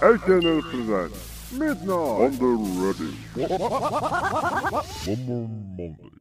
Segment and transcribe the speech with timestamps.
[0.00, 2.46] SNL presents Midnight on the
[2.78, 3.12] Ready.
[5.06, 6.12] One more Monday.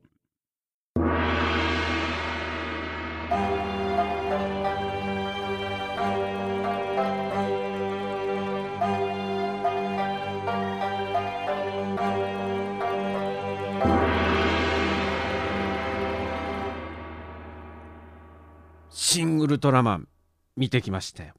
[18.89, 20.07] シン・ウルトラマン
[20.55, 21.34] 見てきましたよ。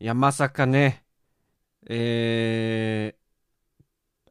[0.00, 1.05] いや、まさかね、
[1.88, 3.14] え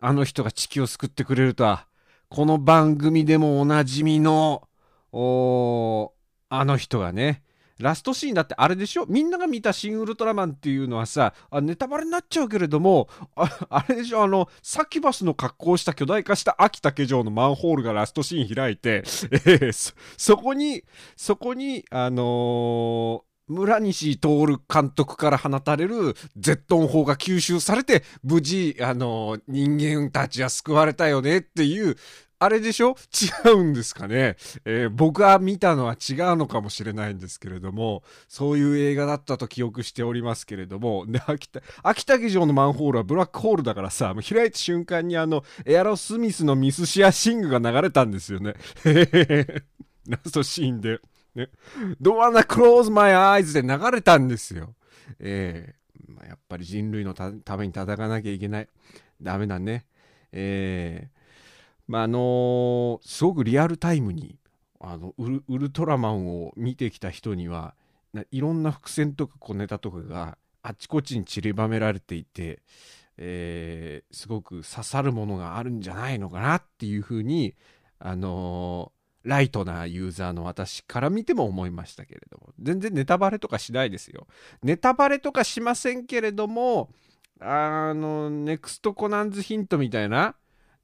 [0.02, 1.88] ー、あの人が地球を救ってくれるとは、
[2.30, 4.68] この番組でもおなじみの、
[5.12, 6.14] お
[6.50, 7.44] あの人がね、
[7.78, 9.06] ラストシーンだってあれでしょ？
[9.06, 14.24] みんなが見たシン・ウルトラマンっていうのはさ、あネタバレになっちゃうけれども、ああれでしょ？
[14.24, 20.84] あの、サキバスの格好をした巨大化した秋竹城のマンホールがラストシーン開いて、えーそそこに、
[21.18, 24.28] そこに、あのー村西徹
[24.72, 31.96] 監督から放たれるゼットン砲が吸収されて、無事、あの人間たちは救われたよねっていう、
[32.38, 32.96] あれでしょ？
[33.48, 48.56] 違うんですかね、えー僕が見たのは違うのかもしれないんですけれども、そういう映画だったと記憶しておりますけれども、で、秋田、秋竹城のマンホールはブラックホールだからさ、もう開いた瞬間にあの、エアロスミスのミスシアシングが流れたんですよね。
[48.86, 49.64] へへへ
[50.10, 51.00] ラストシーンで。
[51.36, 51.50] ね。
[52.02, 54.76] Don't wanna close my eyes で流れたんですよ。
[55.20, 58.70] えーまあ、やっぱり人類のために戦わなきゃいけない。
[59.22, 59.86] ダメだね。
[60.32, 61.16] えー
[61.88, 64.40] まああのーすごくリアルタイムに
[64.80, 67.76] あのウルウルトラマンを見てきた人には
[68.32, 72.62] いろんな伏線とか小ネタとかがあちこちに散りばめられていて、
[73.18, 77.56] えーすごく刺さるものがあるんじゃないのかなっていうふうに、
[78.00, 78.92] あの
[79.26, 84.28] ライトなユーザーの私から見ても思いましたけれども全然ネタバレとかしないですよ。
[84.64, 86.90] ネタバレとかしませんけれども
[87.40, 90.36] あのネクストコナンズヒントみたいな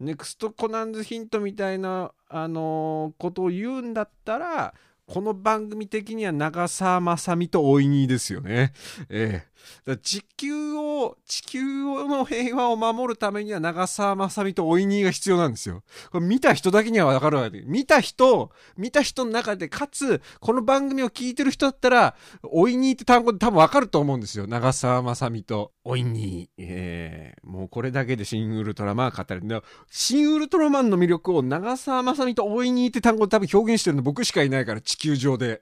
[0.01, 4.73] ネクストコナンズヒントみたいな、あのーことを言うんだったら、
[5.11, 8.71] この番組的には長澤まさみとおいにですよね。
[9.09, 9.51] ええ
[9.85, 15.83] だ地球を、地球の平和を守るためには長澤まさみとおいにが必要なんですよ。
[16.11, 17.61] これ見た人だけにはわかるわけ。
[17.61, 24.47] 見た人、見た人の中で、かつ、この番組を聞いてる人だったら、おいにって単語で多分わかると思うんですよ。
[24.47, 26.49] 長澤まさみとおいに。
[26.57, 29.41] ええもうこれだけでシン・ウルトラマン語る。
[29.89, 35.61] シン・ウルトラマンの魅力を長澤まさみとおいにって単語で多分表現してるの僕しかいないから、地球上で。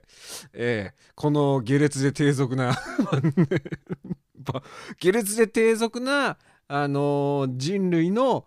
[0.52, 2.76] ええこの下劣で低俗な、
[4.98, 8.46] 下劣で低俗な、あのー人類の、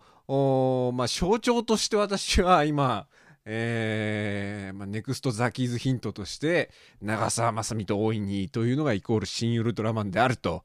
[0.94, 3.06] まあ、象徴として私は今、
[3.44, 6.70] えーまあ、ネクストザキーズヒントとして、
[7.02, 10.64] 長澤まさみと大いにというのがイコール新ウルトラマンであると、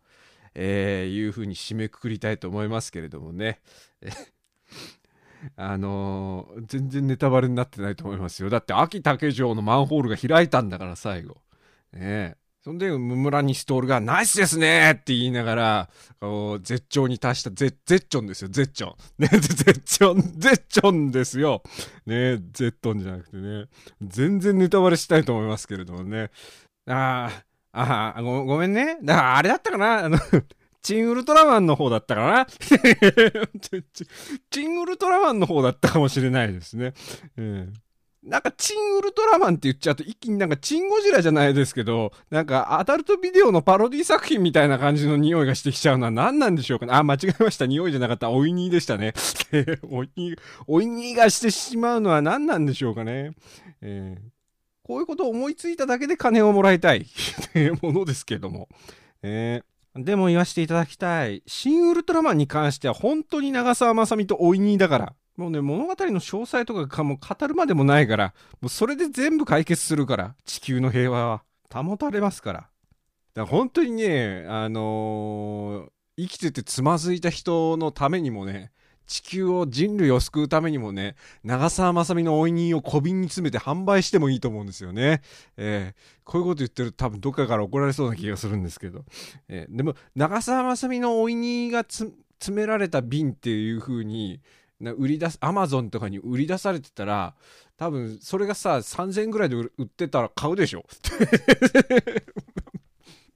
[0.56, 3.59] えーいうふうに締めくくりたいと思いますけれどもね。
[5.55, 8.50] あのー全然ネタバレになってないと思いますよ。
[8.50, 11.38] だって、秋竹城のマンホールが開いたんだから、最後。
[11.94, 12.38] ねえ。
[12.61, 15.89] そんで、村西徹が、ナイスですねって言いながら、
[16.61, 18.95] 絶頂に達した、ゼゼッチョンですよ、ゼッチョン。
[19.17, 21.63] ね、ゼッチョン、ゼッチョンですよ。
[22.06, 23.67] ねゼットンじゃなくてね。
[24.01, 26.31] 全然ネタバレしたいと思いますけれどもね。
[26.85, 27.31] あ
[27.71, 28.97] あ、ああご、ごめんね。
[29.03, 30.19] だから、あれだったかなあの、
[30.81, 32.47] チンウルトラマンの方だったかな
[34.50, 36.94] チンウルトラマンの方だったかもしれないですね。
[37.38, 37.73] うん
[38.22, 46.91] なんか、チンウルトラマンって言っちゃうと、一気になんか、チンゴジラじゃないですけど、なんか、アダルトビデオのパロディ作品みたいな感じの匂いがしてきちゃうのは何なんでしょうかね。
[46.94, 47.66] あ、間違えました。
[47.66, 48.29] 匂いじゃなかった。
[48.29, 49.13] おいにーでしたね。
[49.89, 50.38] おいにー、
[50.68, 53.31] おいにーがしてしまうのは何なんでしょうかね。
[53.81, 54.29] えー
[54.84, 57.06] こういうことを思いついただけで金をもらいたい
[57.84, 58.68] ものですけども。
[59.22, 61.44] えーでも言わせていただきたい。
[61.48, 65.14] 新ウルトラマンに関しては本当に長澤まさみとおいにだから。
[65.38, 71.44] もうね、物語の詳細とかかも語るまでもないから、もうそれで全部解決するから、地球の平和は
[71.74, 72.60] 保たれますから。
[72.60, 72.72] だか
[73.36, 78.72] ら本当にね、あのー生きててつまずいた人のためにもね、
[79.09, 85.21] 地球を人類を救うためにもね、長澤まさみのおいにを小瓶に詰めて販売してもいいと思うんですよね。
[85.57, 89.03] えーこういうこと言ってると多分どっかから怒られそうな気がするんですけど。
[89.47, 92.13] えーでも、長澤まさみのおいにが詰
[92.51, 94.39] められた瓶っていう風に、
[94.79, 97.33] な売り出す、アマゾンとかに売り出されてたら、
[97.77, 100.85] 多分それがさ、3000円ぐらいで売売ってたら買うでしょ。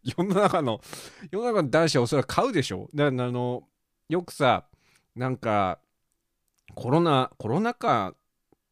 [0.03, 0.81] 世の中の、
[1.31, 2.91] 世の中の男子はおそらく買うでしょ。
[2.93, 3.63] だからあの、
[4.09, 4.65] よくさ、
[5.15, 5.79] なんか、
[6.75, 8.15] コロナ、コロナ禍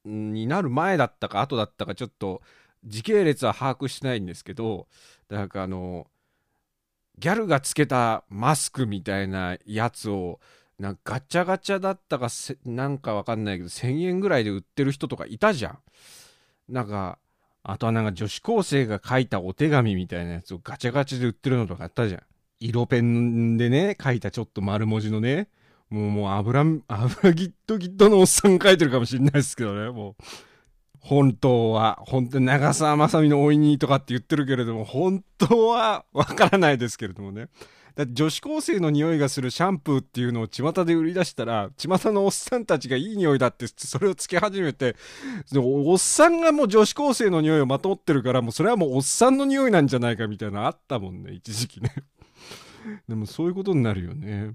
[0.05, 2.41] になる前だったか後だったかちょっと
[2.85, 4.87] 時系列は把握してないんですけど、
[5.29, 6.07] なんかあの、
[7.19, 10.39] ギャルがつけたマスクみたいなやつを
[10.79, 12.29] なんかガチャガチャだったか
[12.65, 15.79] なんかわかんないけど1000円ぐらいで売ってる人とかいたじゃん。
[16.67, 17.19] なんか
[17.61, 22.21] あとはなんか女子高生が書いたお手紙みたいなやつをガチャガチャで売ってるのとかあったじゃん。
[22.59, 25.49] 色ペンでね書いたちょっと丸文字のね。
[25.91, 30.23] もうもう油油ギットギットのおっさん書いてるかもしれないですけどねもう
[31.01, 37.47] 本当は、本当に長澤まさみのおいにとかって言ってるけれども、本当はわからないですけれどもね。
[37.95, 44.95] だって女子高生の匂いがするシャンプーっていうのを巷で売り出したら、巷のおっさんたちがいい匂いだってそれをつけ始めて、
[45.55, 51.95] おっさんがもう女子高生の匂いをまとってるから、もうそれはもうおっさんの匂いなんじゃないかみたいなのあったもんね、一時期ね。
[53.09, 54.51] でもそういうことになるよね。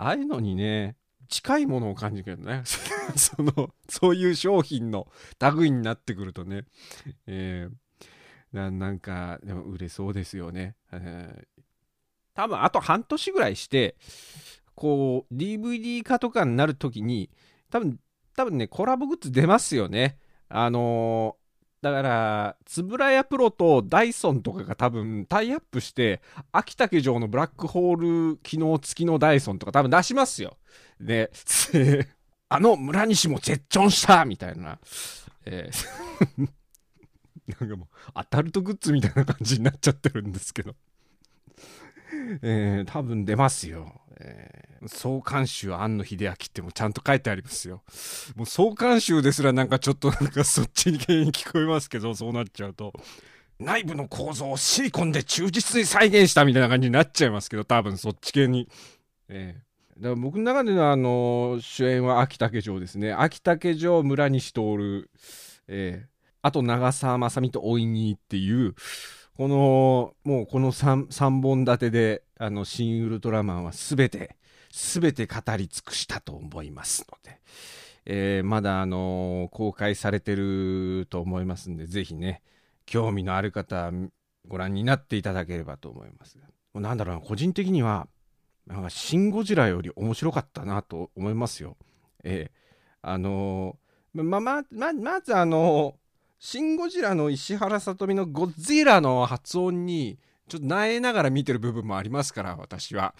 [0.00, 0.96] ああいうのにね、
[1.28, 2.62] 近いものを感じるけどね。
[3.16, 5.08] そのそういう商品の
[5.40, 6.64] 類になってくるとね、
[7.26, 11.62] えー、なんかでも売れそうですよね、えー、
[12.34, 13.96] 多分あと半年ぐらいして
[14.74, 17.30] こう DVD 化とかになるときに
[17.68, 17.98] 多分
[18.36, 20.18] 多分ねコラボグッズ出ますよね。
[20.48, 21.36] あの
[21.82, 26.20] だから、円谷プロとダイソンとかが多分タイアップして、
[26.52, 30.58] 秋竹城のブラックホール機能付きのダイソンとか多分出しますよ。
[31.00, 31.30] で、
[32.50, 34.78] あの村西も絶頂したみたいな。
[35.46, 36.48] えー
[37.58, 40.76] なんかもう、アダルトグッズみたいな感じになっちゃってるんですけど。
[42.42, 44.00] えー、多分出ますよ。
[44.22, 47.82] えー、創刊集庵野秀明ってもちゃんと書いてありますよ。
[48.36, 52.92] もう創刊集ですらなんかちょっとなんかそっちに原因聞こえますけど、そうなっちゃうと。
[53.58, 58.68] 内部の構造をシリコンで忠実に再現したみたいな感じになっちゃいますけど、多分そっち系に。
[59.28, 63.12] えー、だから僕の中でのあの主演は秋竹城ですね。
[63.12, 65.08] 秋竹城、村西徹、
[65.68, 66.08] えー、
[66.42, 68.74] あと長澤まさみとおいにっていう、
[69.40, 74.36] この、もうこの 3, 3本立てで、あの、新ウルトラマンはすべて、
[74.70, 77.40] すべて語り尽くしたと思いますので、
[78.04, 82.42] えー、まだ、あの、公開されてると思いますんで、ぜひね、
[82.84, 83.90] 興味のある方、
[84.46, 86.36] ご覧になっていただければと思います。
[86.36, 86.44] も
[86.74, 88.08] うなんだろうな、個人的には、
[88.66, 91.78] なんか、シン・ゴジラより面白かったなと思いますよ。
[92.24, 92.58] えー、
[93.00, 95.94] あのー、ま、ま、ま、まずあの
[96.42, 103.14] シン・ゴジラの石原さとみのゴジラの発音に、ちょっと萎えながら見てる部分もありますから、私は。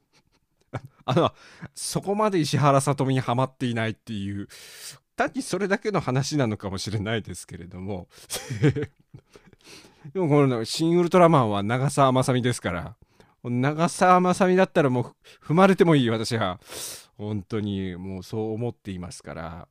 [1.06, 1.32] あの、
[1.74, 4.46] そこまで石原さとみにはまっていないっていう、
[5.16, 8.08] 単にそれだけの話なのかもしれないですけれども。
[10.12, 12.96] でもこの、新ウルトラマンは長澤まさみですから、
[13.42, 15.14] 長澤まさみだったらもう
[15.46, 16.60] 踏まれてもいい、私は。
[17.16, 19.68] 本当にもうそう思っていますから。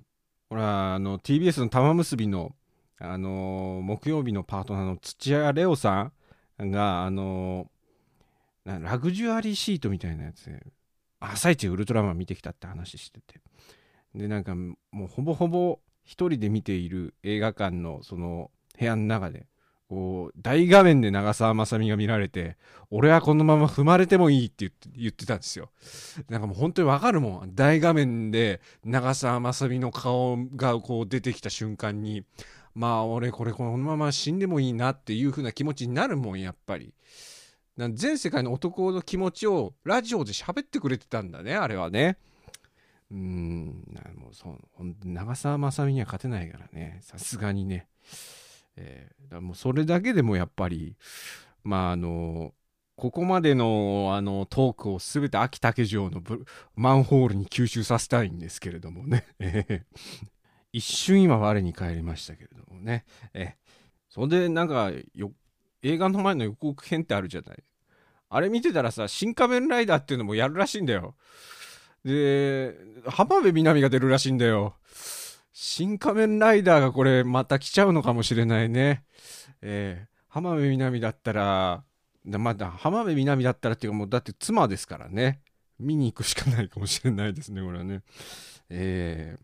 [0.49, 2.55] ほら、あの、TBS の玉結びの、
[2.99, 6.11] あのー、木曜日のパートナーの土屋レオさ
[6.61, 10.65] んが、あのー、ラグジュアリーシートみたいなやつで、
[11.19, 13.41] 朝一ウルトラマン見てきたって話してて。
[14.15, 19.47] で、なんか、もうほぼほぼ一人で見ている映画館のその部屋の中で、
[19.87, 22.57] こう、大画面で長澤まさみが見られて、
[22.89, 25.69] 俺はこのまま踏まれてもいいって言って言ってたんですよ。
[26.29, 27.55] なんかもう本当にわかるもん。
[27.55, 32.23] 大画面で長澤まさみの顔がこう出てきた瞬間に、
[32.75, 36.93] まあ俺これこのまま死んでもいいなっていう風な気持ちになるもん、やっぱり。
[37.93, 42.17] 全世界の男の気持ちをラジオで喋ってくれてたんだね、あれはね。
[43.09, 43.83] うん、
[44.17, 44.57] もうそう、
[45.05, 47.87] 長澤まさみには勝てないからね、さすがにね。
[48.77, 50.95] えー、だもうそれだけでもやっぱり、
[51.63, 52.53] まああの、
[52.95, 56.21] ここまでのあのトークをすべて秋竹城の
[56.75, 59.25] マンホールに吸収させたいんですけれどもね。
[60.73, 63.05] 一瞬今我に返りましたけれどもね。
[63.33, 63.55] え
[64.09, 64.91] それでなんか
[65.83, 67.63] 映画の前の予告編ってあるじゃない。
[68.29, 71.15] あれ見てたらさ、新仮面ライダーっていうのもやるらしいんだよ。
[72.03, 74.75] で、浜辺美波が出るらしいんだよ。
[75.59, 79.03] 新仮面ライダーがこれまた来ちゃうのかもしれないね。
[79.63, 81.83] えー、浜辺美波だったら、
[82.25, 85.41] まだ浜辺美波だったらっていうかもうだって妻ですからね。
[85.79, 88.03] 見に行くしかないかもしれないですね、これはね。
[88.69, 89.35] え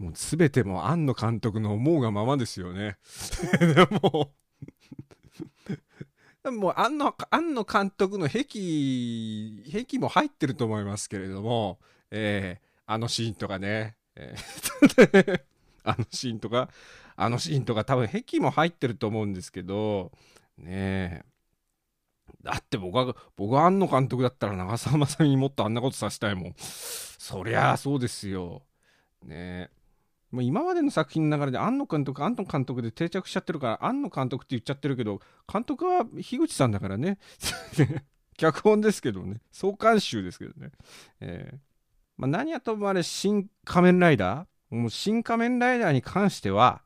[0.00, 2.96] ー、もう全ても庵野監督の思うがままですよね。
[3.60, 4.32] でも
[6.58, 15.42] もう庵野、庵野監督の癖、癖も入ってると思いますけれども、えー、あのシーンとかね、えー、
[15.84, 16.68] あのシーンとか、
[17.16, 20.12] あのシーンとか多分壁も入ってると思うんですけど、
[20.58, 21.24] ねえ。
[22.42, 26.54] だって僕は、僕は庵野監督だったら長澤まさみにもっとあんなことさせたいもん。
[26.56, 28.62] そりゃあそうですよ。
[29.22, 29.70] ねえ。
[30.32, 37.18] もう今までの作品の流れで庵野監督、庵野監督で定着しちゃってるから、庵野監督って言っちゃってるけど、監督は樋口さんだからね。
[38.38, 39.40] 脚本ですけどね。
[39.52, 40.72] 総監修ですけどね。
[41.20, 41.71] えー
[42.22, 46.82] まあ、何はともあれ、新仮面ライダーもう新仮面ライダーに関しては、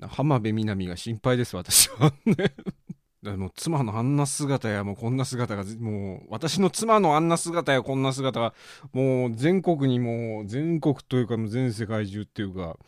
[0.00, 2.12] 浜辺美波が心配です、私は。
[2.24, 2.36] ね。
[3.22, 8.54] だもう妻のあんな姿やもうこんな姿がもう私の妻のあんな姿やこんな姿が
[8.94, 12.78] もう全国にもう全国というかもう全世界中っていうか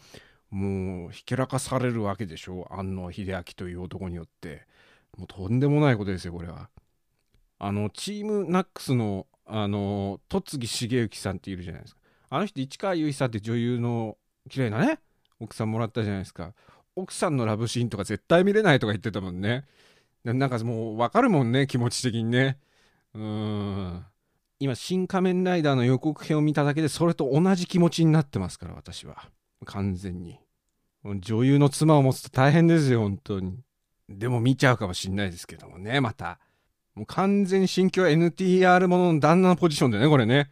[0.49, 4.62] もうひけらかされるわけでしょ安野秀明という男によって
[5.19, 6.71] もうとんでもないことですよこれは
[7.59, 12.01] あのチームナックスのあの戸次重幸さんっているじゃないですか。
[12.31, 14.17] あの人市川由衣さんって女優の
[14.49, 14.99] 綺麗なね
[15.41, 16.55] 奥さんもらったじゃないですか。
[16.95, 19.65] 奥さんのラブシーンとか絶対見れないとか言ってたもんね。
[20.25, 22.59] なんかもう分かるもんね気持ち的にね。
[23.15, 24.05] うん。
[24.61, 29.29] 今新仮面ライダーの予告編を見ただけでそれと同じ気持ちになってますから私は。
[29.65, 30.39] 完全に。
[31.05, 33.59] 女優の妻を持つと大変ですよ本当に。
[34.09, 36.39] でも見ちゃうかもしんないですけどもねまた。
[36.95, 40.51] もう完全に新居 NTR ものの旦那のポジションでねこれね。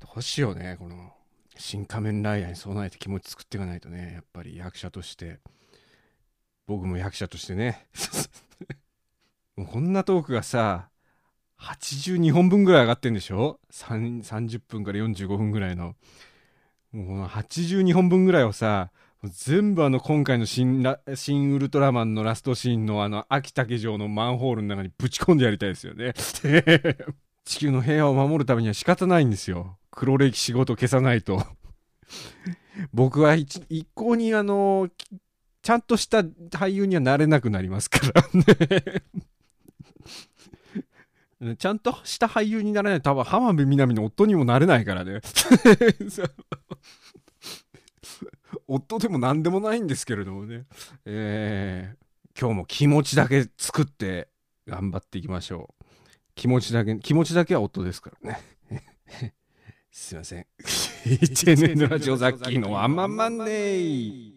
[0.00, 1.12] どうしようねこの
[1.56, 5.40] 新仮面ライダーに備えて気持ち作っていかないとねやっぱり役者として。
[6.66, 7.86] 僕も役者としてね。
[9.56, 10.88] もうこんなトークがさ
[11.58, 15.94] 82本分ぐらい上がってんでしょ ?30 分から45分ぐらいの。
[16.92, 18.90] もうこの82本分ぐらいをさ
[19.30, 26.12] 全部あの今回の新ラ新ウルトラマンのラストシーンのあの秋竹城のマンホールの中にぶち込んでやりたいですよね
[27.44, 31.44] 地球の平和を守るためには仕方ないんですよ黒歴史ごと消さないと
[32.92, 34.88] 僕は一一向にあの
[35.62, 39.02] ちゃんとした俳優にはなれなくなりますからね。
[41.58, 45.20] ちゃんとした俳優にならないと多分浜辺美波の夫にもなれないからね。
[48.66, 50.64] 夫でも何でもないんですけれどもね。
[51.04, 54.28] えー、今日も気持ちだけ作って
[54.66, 55.84] 頑張っていきましょう。
[56.34, 58.40] 気持ちだけ、気持ちだけは夫ですからね。
[59.90, 60.46] すいません。
[61.04, 64.33] HNN ラジオザッキーのワンマンマンデー。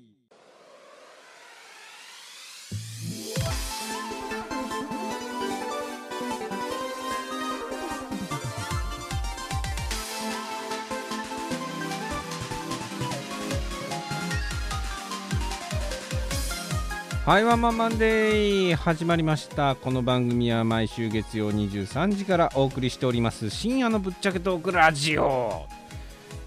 [17.28, 19.76] はい、ワンマンマンデー始まりました。
[19.76, 25.66] この番組は毎週月曜23時からお送りしております深夜のぶっちゃけトークラジオ。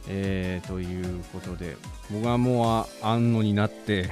[0.09, 1.77] えー、ということで、
[2.11, 4.09] 僕はもう安野になって、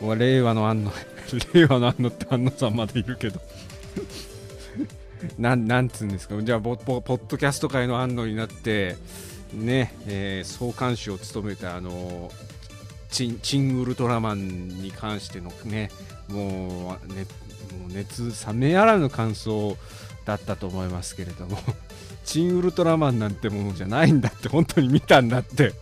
[0.00, 0.92] 僕は令和の安野、
[1.54, 3.40] 令和の安野って安野さんまでいるけど、
[5.38, 8.96] なんなんつうんですか、じゃあ、ポポポッドキャスト界の安野になって、
[9.54, 12.32] ね、えー総監修を務めたあの
[13.10, 15.90] チンチンウルトラマンに関してのね
[16.28, 17.26] もう,、ね、
[17.78, 19.76] もう熱冷めやらぬ感想
[20.24, 21.58] だったと思いますけれども
[22.24, 25.72] チンウルトラマンなんてものじゃないんだって本当に見たんだって。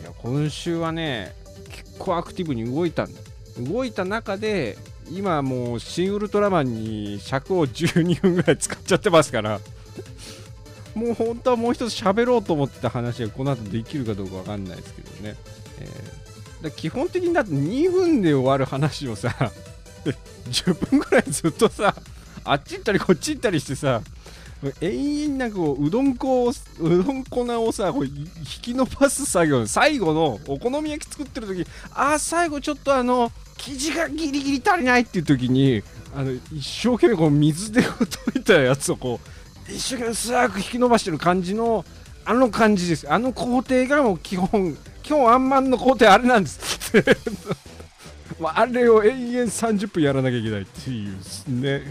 [0.00, 1.34] いや今週はね
[1.70, 3.20] 結構アクティブに動いたんだ。
[3.58, 4.78] 動いた中で
[5.10, 9.60] 今もうシン・ウルトラマンに尺を12分ぐらい使っちゃってますから
[10.94, 15.36] もう本当はもう一つ喋ろうと思ってた話がこの後できるかどうかわかんないですけどね、
[15.82, 16.22] えー
[16.62, 19.34] だ基本的にだって2分で終わる話をさ
[20.50, 21.94] 10分ぐらいずっとさ
[22.44, 24.00] あっち行ったりこっち行ったりしてさ
[24.80, 26.54] 永遠になんかこううどん粉をう
[26.88, 28.26] どん粉をさこう引
[28.62, 35.82] き伸ばす作業最後のお好み焼き作ってる時あー最後ちょっとあの生地がギリギリ足りないっていう時に
[36.14, 39.18] あの一生懸命こう水で溶いたやつをこ
[39.68, 41.84] う一生懸命薄く引き伸ばしてる感じの
[42.24, 43.12] あの感じです。
[43.12, 46.92] あの工程がもう基本基本あんまんの工程あれなんです。
[48.40, 51.82] まああれを永遠30分やらなきゃいけないっていうね。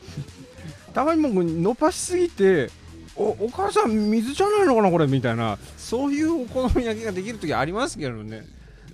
[0.94, 2.70] たまにもう伸ばしすぎて
[3.16, 5.58] おお母さん水じゃないのかなこれみたいな。
[5.76, 8.44] そういうお好み焼きができる時ありますけどね。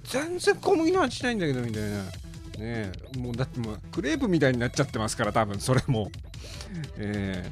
[0.05, 1.89] 全然小麦の味しないんだけどみたいな。
[1.99, 2.11] ね。
[2.59, 6.11] えもうだってもうクレープみたいになっちゃってますから多分それも。
[6.97, 7.51] え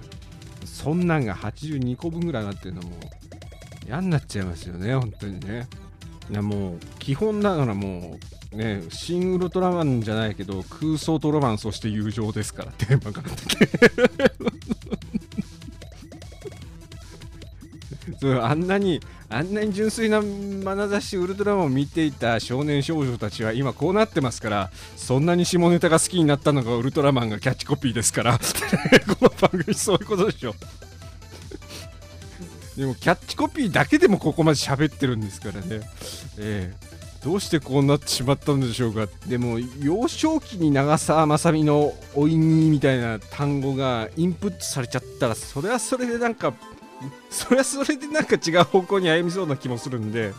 [0.62, 2.96] ー、そんなんが82個分ぐらいなってるのも
[3.86, 5.66] 嫌になっちゃいますよね本当にね。
[6.30, 8.18] いやもう基本だからも
[8.52, 13.22] うねシン・ウルトラマンじゃないけど空想トロマンそして友情ですからテーマが
[18.20, 30.54] そうあんなにあんなに純粋な眼差しウルトラマンを見ていた少年少女たちは今こうなってますからそんなに下ネタが好きになったのがウルトラマンがキャッチコピーですから この番組そういうことでしょ。
[32.78, 35.80] でもキャッチコピーだけでもここまで喋ってるんですからね。
[36.38, 39.08] えー、どうしてこうなってしまったんでしょうか。
[39.26, 46.54] でも幼少期に長澤まさみの「おいに」みたいな単語がインプットされちゃったらそれはそれでなんか
[47.30, 50.32] それはそれでなんか違う方向に歩みそうな気もするんで。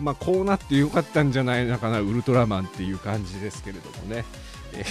[0.00, 4.24] まあ、こうなってよかったんじゃないのかなウルトラマンっていう感じですけれどもね、
[4.72, 4.82] え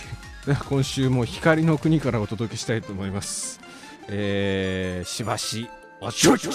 [0.46, 3.60] ー、今週も光の国からお届けしたいと思います、
[4.08, 5.68] えー、しばし
[6.02, 6.48] おちょち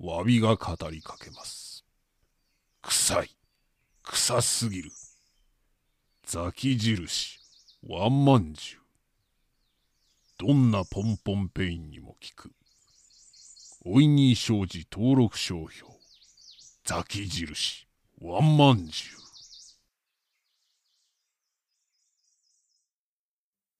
[0.00, 1.84] わびが語りかけます。
[2.82, 3.30] 臭い。
[4.02, 4.90] 臭すぎる。
[6.26, 7.38] ザキ印、
[7.86, 10.46] ワンマンジュ。
[10.46, 12.50] どんなポンポンペインにも効く。
[13.84, 15.92] おいに生じ登録商標。
[16.84, 17.86] ザキ印、
[18.20, 19.17] ワンマンジュ。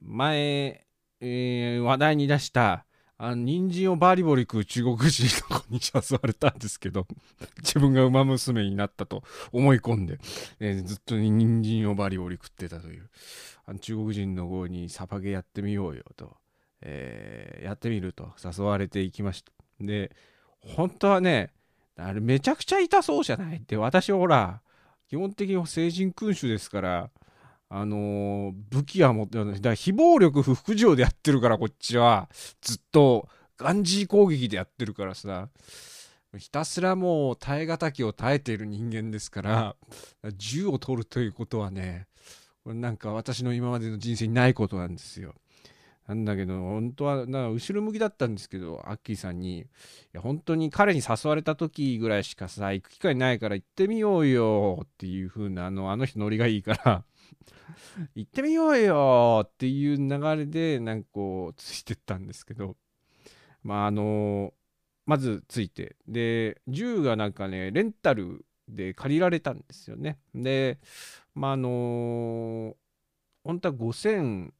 [0.00, 0.86] 前、
[1.20, 2.86] えー話題に出した、
[3.18, 7.06] あの、人参をバリバリ食う中国人の子に誘われたんですけど、
[7.58, 10.18] 自分が馬娘になったと思い込んで、
[10.60, 13.10] えーずっと人参をバリバリ食ってたという、
[13.66, 16.36] あの中国人の子にサバゲやってみようよと、
[16.80, 19.52] えーやってみると誘われていきました。
[19.80, 20.14] で、
[20.60, 21.52] 本当はね、
[21.96, 24.62] あれめちゃくちゃ痛そうじゃないって、私はほら、
[25.08, 27.10] 基本的に成人君主ですから、
[27.70, 32.28] あのー武器は持ってだから非暴力不服従でやってるからこっちは。
[32.60, 35.48] ずっとガンジー攻撃でやってるからさ。
[36.36, 39.76] ひたすらもう耐え難きを耐えている人間ですから
[40.36, 42.06] 銃を取るということはね
[42.62, 45.34] これなんか私の今までの人生にないことなんですよ。
[46.06, 49.64] なんだけど本当はな後ろ向きだったんですけどアッキーさんにい
[50.12, 57.04] や本当に彼に誘われた時ぐらいしかさ行く機会ないから行ってみようよっていう風なあのあの人ノリがいいから
[58.14, 62.76] 行ってみようよっていう流れでなんかこうついてったんですけど。
[63.62, 64.54] まああの
[65.06, 65.96] まずついて。
[66.06, 70.18] で銃がなんかねレンタルで借りられたんですよね。
[70.34, 70.78] で
[71.34, 72.76] まああの
[73.44, 74.52] 本当は5000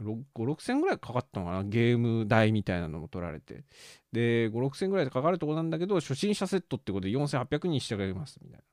[0.00, 3.64] 56000ぐらいかかったのかなゲーム代みたいなのも取られて。
[4.12, 8.64] で56000ぐらいでかかるとこなんだけど初心者セットってことで4800にしてあげますみたいなと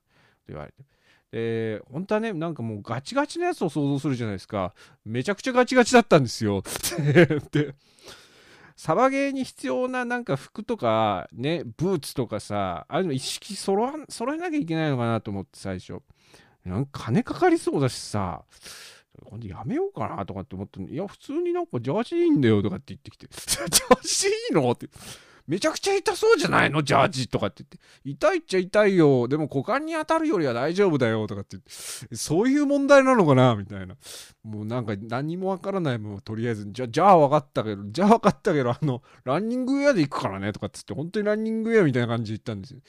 [0.49, 0.94] 言われて。
[1.35, 4.73] で本当はねなんかもうガチガチなやつを想像するじゃないですか。
[5.03, 6.63] めちゃくちゃガチガチだったんですよ。
[7.51, 7.75] で
[8.77, 16.01] サバゲーに必要ななんか服とかねブーツとかさああいうの一式揃わ揃えなきゃいけないのかなと思って最初。
[16.63, 18.45] なんか金かかりそうだしさ。
[19.25, 20.85] 今度やめようかなとかって思ったの。
[20.85, 23.27] にいや普通になんかジャージいいんだよとかって言ってきて。
[23.35, 24.87] ジャージいいのって。
[25.47, 26.81] めちゃくちゃ痛そうじゃないの？
[26.81, 27.63] ジャージとかって
[28.03, 28.29] 言って。
[28.29, 29.27] 痛いっちゃ痛いよ。
[29.27, 32.15] でも股間に当たるよりは大丈夫だよとかってって。
[32.15, 33.55] そういう問題なのかな？
[33.55, 33.95] みたいな。
[34.43, 42.79] もうなんか何もわからないもんとりあえずじゃじゃあ分かったけどじゃあ分かったけどあのランニングウェアで行くからねとかっつって本当にランニングウェアみたいな感じで行ったんですよ。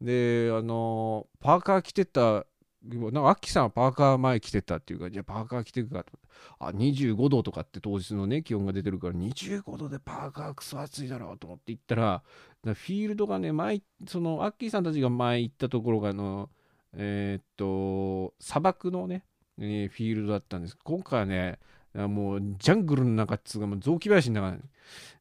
[0.00, 2.44] であのパーカー着てた
[2.88, 6.12] なんかアッキーさんはパーカー前着てたっていうかじゃあパーカー着てくかと
[6.58, 12.22] あ25度とかって当日のね気温が出てるから25度でパーカークソ暑いだろうと思って行ったら
[12.64, 16.48] フィールドがね前そのアッキーさんたちが前行ったところがあの
[16.94, 19.24] えーっと砂漠のね、
[19.58, 20.76] えーフィールドだったんです。
[20.84, 21.58] 今回はね
[21.94, 24.58] もうジャングルの中っつうかもう雑木林の中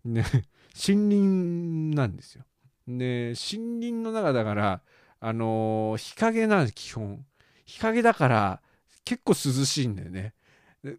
[0.03, 0.23] ね
[0.75, 2.43] 森林なんですよ。
[2.87, 4.81] で森林の中だから
[5.19, 7.25] あのー日陰なんです基本。
[7.65, 8.61] 日陰だから
[9.03, 10.33] 結構涼しいんだよね。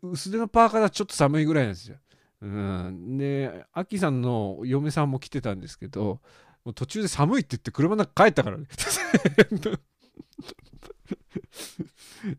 [0.02, 1.96] 薄手のパーカーだとちょっと寒いぐらいなんですよ、
[2.42, 6.20] うん、でアキさんの嫁さんも来てたんですけど
[6.64, 8.66] もう途中で寒いって言って車の中帰ったからね。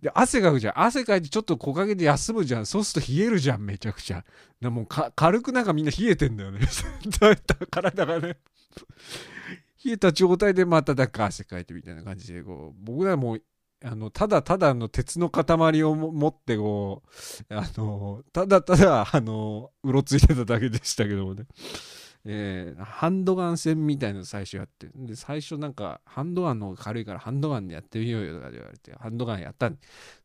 [0.01, 0.81] で汗かくじゃん。
[0.81, 2.65] 汗かいてちょっと木陰で休むじゃん。
[2.65, 4.25] そうすると冷えるじゃんめちゃくちゃ。
[4.59, 6.59] だもう軽くなんかみんな冷えてんだよね。
[7.71, 8.37] 体がね。
[9.85, 13.43] 冷えた状態でまたなんか汗かいてみたいな感じでこう僕らもう
[13.83, 17.03] あのただただの鉄の塊を持ってこ
[17.49, 21.45] うあのただただあのうろついてただけでしたけどもね、
[22.25, 29.77] えーハンドガン戦みたいなの最初やってで最初なんかハンドガンの方が軽いからハンドガンでやってみようよとか言われてハンドガンやったん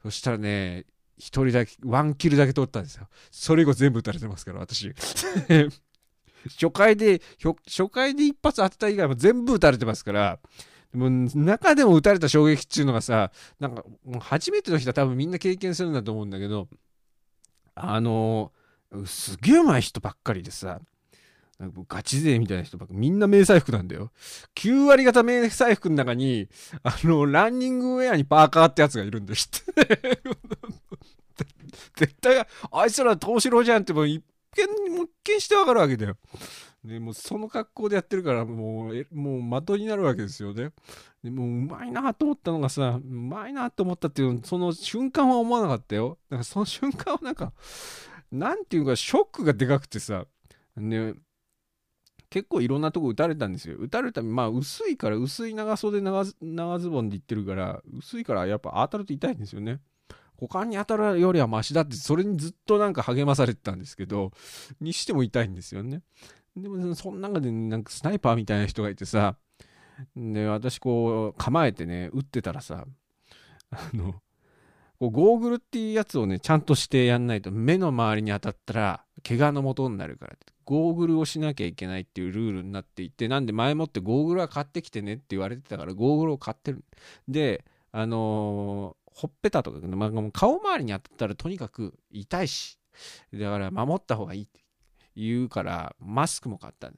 [0.02, 0.86] そしたらね
[1.18, 3.06] 一人だけワンキルだけ取ったんですよ。
[3.30, 4.92] それ以後全部撃たれてますから私。
[6.50, 10.40] 初回で、初回で一発当てた以外も全部打たれてますから、
[10.92, 13.84] でも中でも打たれた衝撃っていうのがさ、なんか
[14.20, 16.68] 初めての人は多分みんな経験するんだと思うんだけど、
[17.74, 18.52] あの
[19.06, 20.80] すげえ上手い人ばっかりでさ、
[21.88, 24.10] ガチ勢みたいな人ばっかりみんな迷彩服なんだよ。
[24.54, 26.48] 9割方迷彩服の中に、
[26.82, 29.36] あの、ランニングウェアにパーカーってやつがいるんだよ。
[29.36, 29.62] 知って
[31.96, 34.22] 絶対、あいつら東四郎じゃんってもう一
[34.56, 36.16] 見、一見してわかるわけだよ。
[36.84, 40.72] でもうその格好でやってるからもうえもう的になるわけですよね。
[41.22, 46.18] でもううまいなと思ったのがさうまいなと思ったっていうその瞬間は思わなかったよ。
[46.28, 47.52] だからその瞬間はなんか
[48.32, 50.26] なんていうかショックがでかくてさ
[50.76, 51.14] ね
[52.30, 53.76] 結構いろんなとこ打たれたんですよ。
[53.78, 59.78] 打たれたまあ薄いから薄い長袖長ズ長ズボンで行ってるから薄いからやっぱ当たると痛いんですよね。
[60.40, 64.32] 股間に当たるよりはマシだってそれにずっとなんか励まされてたんですけど
[64.80, 66.02] にしても痛いんですよね。
[66.56, 69.36] でもその中でなんかスナイパーみたいな人がいてさ
[70.16, 72.84] で私こう構えてね撃ってたらさ
[73.70, 74.12] あの
[74.98, 86.84] こうゴーグルっていうやつをねちゃんとしてやんないと目の周りに当たったら怪我の元になるからゴーグルをしなきゃいけないっていうルールになっていてなんで前もってゴーグルは買ってきてねって言われてたからゴーグルを買ってる。
[87.28, 92.78] であのーほっぺたとか、まあ、顔周りに当たったらとにかく痛いし
[93.34, 94.61] だから守った方がいいって。
[95.16, 96.94] 言うからマスクも買ったん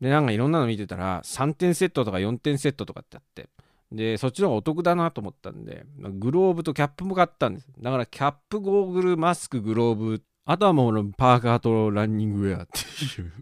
[0.00, 3.48] でなんかいろんなの見てたら3点セットとか4点セットとかってあって
[3.90, 7.68] でそっちの方がお得だなと思ったんでグローブとキャップも買ったんです。
[7.80, 12.80] だからキャップゴーグルマスクグローブあとはもうパーカーとランニングウェアって
[13.20, 13.32] いう。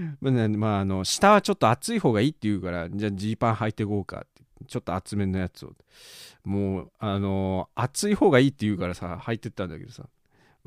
[0.20, 4.42] まあねまああの下はちょっと厚い方がいいって言うからじゃあジーパン履いていこうかって。
[4.68, 5.72] ちょっと厚めのやつを。
[6.44, 10.08] もうあの厚い方がいいって言うからさ履いてったんだけどさ。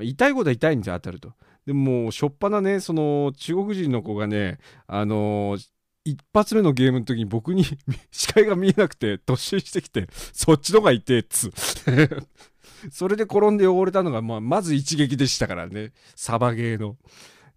[0.02, 1.34] 痛いことは痛いんですよ当たると
[1.66, 5.58] でもしょっぱなねその中国人の子がねあの
[6.04, 7.66] 一発目のゲームの時に僕に
[8.12, 11.52] 視界が見えなくて突進してきてそっちのが痛えっつ
[12.92, 15.92] それで転んで汚れたのが、まあ、まず一撃でしたからね。
[16.16, 16.98] サバゲーの、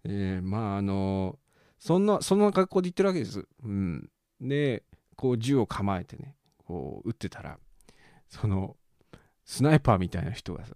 [0.03, 1.37] えー、まああの
[1.77, 3.47] そんなそんな格好で言ってるわけです。
[3.63, 4.09] うん。
[4.41, 4.83] で
[5.15, 7.59] こう銃を構えてねこう撃ってたら
[8.29, 8.77] その
[9.43, 10.75] スナイパーみたいな人がさ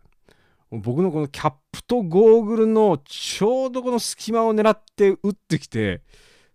[0.79, 6.01] 僕のこのキャップとゴーグルのちょうどこの隙間を狙って撃ってきて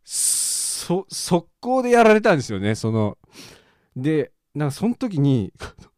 [0.02, 3.16] そ速攻でやられたんですよねその。
[3.96, 5.52] でなんかその時に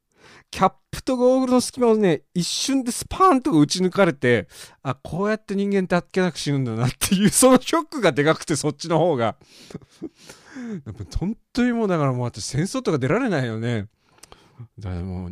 [0.51, 4.49] キャップとゴーグルの隙間をね一瞬でスパーンと打ち抜かれて
[4.83, 9.37] あこうやって人間ってあっけなく死ぬんだなっていうそのショックがでかくてそっちの方が。
[11.19, 13.87] 本当にもうだからもう私戦争とか出られないよね。
[14.79, 15.31] だからもう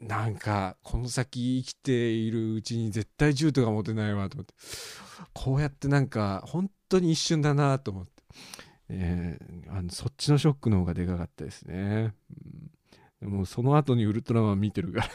[0.00, 4.54] なんかこの先生きているうちに絶対銃とか持てないわと思って。
[5.34, 8.10] こうやってなんか本当に一瞬だなと思って、
[8.88, 12.14] えー、あのそっちのショックの方がでかかったですね、
[13.22, 15.08] うん、でもその後にウルトラマン見てるから。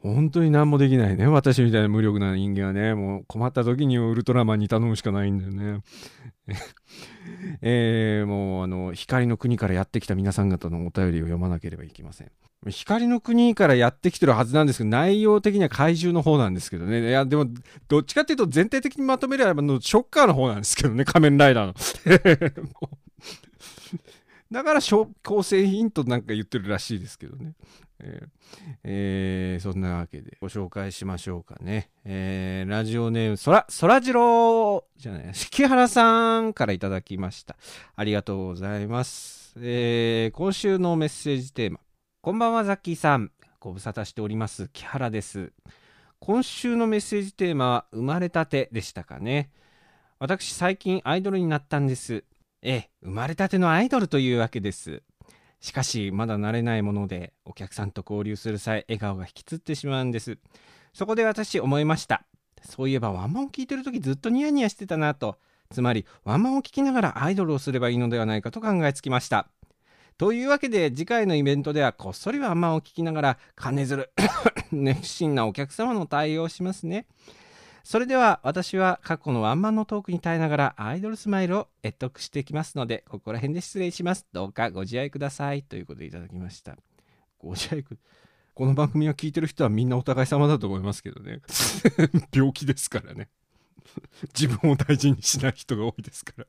[0.00, 1.26] 本当に何もできないね。
[1.26, 2.94] 私みたいな無力な人間はね。
[2.94, 5.82] もう困った時にウルトラマンに頼むしかないんだよね。
[7.62, 12.30] えー、もうあの光の国からやってきた皆さん方のお便りを読まなければいけません。
[12.68, 17.08] 光の国からやってきてるはずなんですけど内容的には怪獣の方なんですけどね。
[17.08, 17.46] いやでも
[17.86, 21.04] どっちかっていうと全体的にまとめればのショッカーの方なんですけどね。
[21.04, 21.74] 仮面ライダーの。
[24.50, 27.52] だから構成品となんか言ってるらしいですけどね
[28.00, 28.28] えー
[28.84, 31.90] えー、そんなわけでご紹介しましょうかね。
[32.04, 37.56] えー、ラジオネーム、そら、そらじろうじゃない、木原さんからいただきました。
[37.96, 39.54] ありがとうございます。
[39.58, 41.80] えー、今週のメッセージテーマ。
[42.20, 43.32] こんばんは、ザッキーさん。
[43.58, 45.52] ご無沙汰しております、木原です。
[46.20, 49.50] 今週のメッセージテーマは、生まれたてでしたかね。
[50.20, 52.22] 私、最近アイドルになったんです。
[52.60, 55.02] ええ、生まれたてのアイドルというわけです。
[55.60, 60.38] しかしまだ慣れないものでお客さんと交流する際笑顔が引きつってしまうんです。
[60.92, 62.24] そこで私思いました。
[62.64, 65.36] そういえばワンマンを聞いてる時ずっとニヤニヤしてたなと。
[65.70, 69.48] つまりワンマンを聞きながらアイドルをすればいいのではないかと考えつきました。
[70.16, 74.10] というわけで次回のイベントではこっそりワンマンを聞きながら金づる
[74.72, 77.06] 熱心なお客様の対応をしますね。
[77.88, 84.26] それでは私は過去のワンマンのトークに耐えながらアイドルスマイルを得得していきますのでここら辺で失礼します。
[84.30, 85.62] どうかご自愛ください。
[85.62, 86.76] ということでいただきました。
[87.38, 87.96] ご自愛く
[88.52, 91.40] この番組を聞いてる人はみんなお互い様だと思いますけどね。
[92.30, 93.30] 病気ですからね。
[94.38, 96.46] 自分を大事にしない人が多いですから。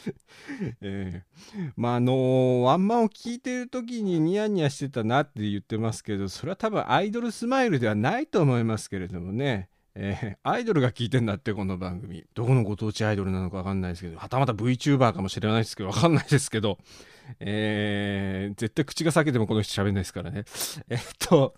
[0.80, 9.68] えー、まああのー、ワンマンを聞いてる時にニヤニヤしてたなって言ってますけどそれは多分アイドルスマイルではないと思いますけれどもね。
[10.00, 12.24] えーアイドルが聞いてんだって、この番組。
[12.34, 16.78] どこのご当地アイドルなのかわかんないですけど、はたまた VTuber かもしれないですけど、わかんないですけど、
[17.40, 20.44] えー絶対口が裂けてもこの人喋んないですからね。
[20.88, 21.54] えっと、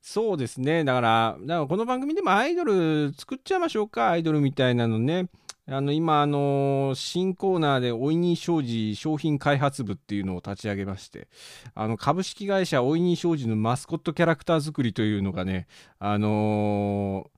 [0.00, 0.84] そうですね。
[0.84, 4.10] だから、だからこの番組でもアイドル作っちゃいましょうか。
[4.10, 5.28] アイドルみたいなのね。
[5.68, 11.28] あの、今、あの新コーナーで、おいに商事商品開発部っていうのを立ち上げまして、
[11.74, 15.66] あの、株式会社おいに商事のマスコットキャラクター作りというのがね、
[15.98, 17.30] あの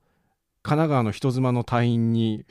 [0.61, 2.45] 神奈川の人妻の隊員に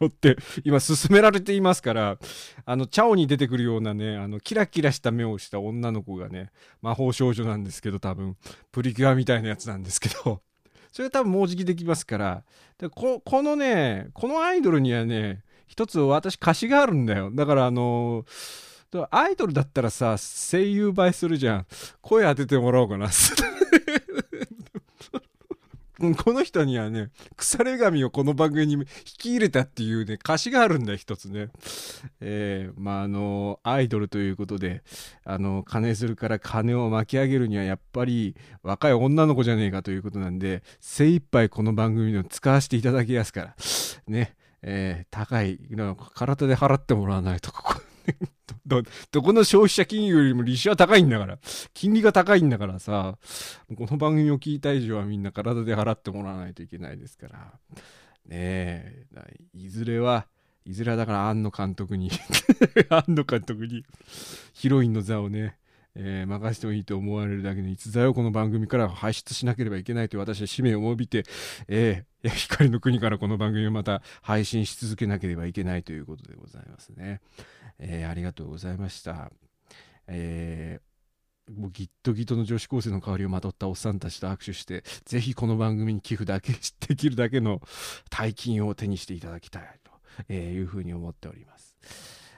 [0.00, 2.18] よって今進められていますから、
[2.64, 6.50] あの、チャオに出てくるようなね、あの、キラキラした目をした女の子がね、
[6.82, 8.36] 魔法少女なんですけど、多分、
[8.72, 10.42] プリキュアみたいなやつなんですけど、
[10.92, 12.44] それが多分もうじきできますから、
[12.78, 17.30] でここのね、このアイドルにはね、一つ私歌詞があるんだよ。
[17.32, 18.24] だからあの
[19.10, 21.66] アイドルだったらさ、声優映えするじゃん。
[22.00, 23.08] 声当ててもらおうかな。
[26.22, 31.50] この人にはね、腐れ神をこの番組に引き入れたっていうね、歌詞があるんだよ、一つね。
[32.20, 34.82] えー、まあ、あの、アイドルということで、
[35.24, 43.56] あの、金するから金を巻き上げるにはやっぱり若い女の子じゃねえかということなんで、精一杯この番組の使わせていただきやすから、
[44.08, 45.60] ね、えー高い、
[46.14, 47.80] 体で払ってもらわないと、ここ。
[48.66, 51.38] どどこの消費者金融よりも利子は高いんだから、
[51.72, 53.16] 金利が高いんだからさ、
[53.76, 57.52] この番組を聞いた以上はみんな体で払ってもらわないといけないですから、
[58.26, 59.06] ねえ、
[59.54, 60.26] いずれは、
[60.64, 62.10] いずれはだから庵野監督に、
[62.88, 63.84] 庵野監督に
[64.52, 65.56] ヒロインの座をね、
[65.96, 71.24] えー任せてもいいと思われるだけの逸材をこの番組から輩出しなければいけないという私は使命を帯びて、
[71.68, 77.20] えー光の国からこの番組をまた配信し続けなければいけないということでございますね。
[77.78, 79.30] えーありがとうございました。
[80.06, 80.94] えー
[81.52, 86.54] もうギットギットの女子高生の香りをまとったおっさんたちと握手して、ぜひこの番組に寄付だけ、
[86.88, 87.60] できるだけの
[88.08, 89.80] 大金を手にしていただきたい
[90.26, 91.76] というふうに思っております。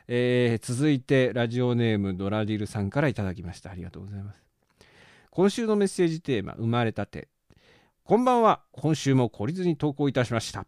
[0.08, 3.70] えー続いて、ラジオネームドラディルさんからいただきました。
[3.70, 4.42] ありがとうございます。
[5.30, 7.28] 今週のメッセージテーマ、生まれたて。
[8.02, 8.62] こんばんは。
[8.72, 10.66] 今週も懲りずに投稿いたしました。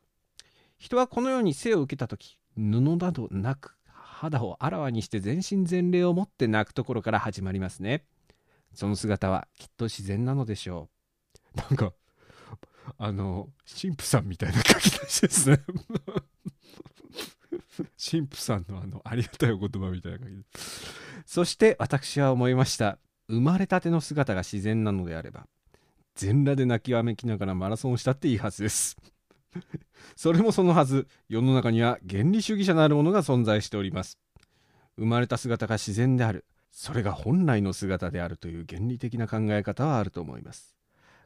[0.78, 3.77] 人はこのように生を受けたとき、布などなく、
[4.18, 8.04] 肌をあらわにして全身全霊を持って泣くところから始まりますね。
[8.74, 10.88] その姿はきっと自然なのでしょ
[11.54, 11.58] う。
[11.58, 11.92] なんか、
[12.98, 13.48] あの、
[13.80, 15.60] 神父さんみたいな書き出しですね。
[18.10, 20.86] 神父さんのあの、ありがたいお言葉みたいな書き出し。
[21.24, 22.98] そして私は思いました。
[23.28, 25.46] 生まれたての姿が自然なのであれば、
[26.16, 28.96] 全裸で泣きわめきながらマラソンをしたっていいはずです。
[30.16, 34.18] それもそのはず、世の中には原理主義者なるものが存在しております。
[34.96, 36.44] 生まれた姿が自然である。
[36.70, 40.76] それが本来の姿であるという原理的な考え方はあると思います。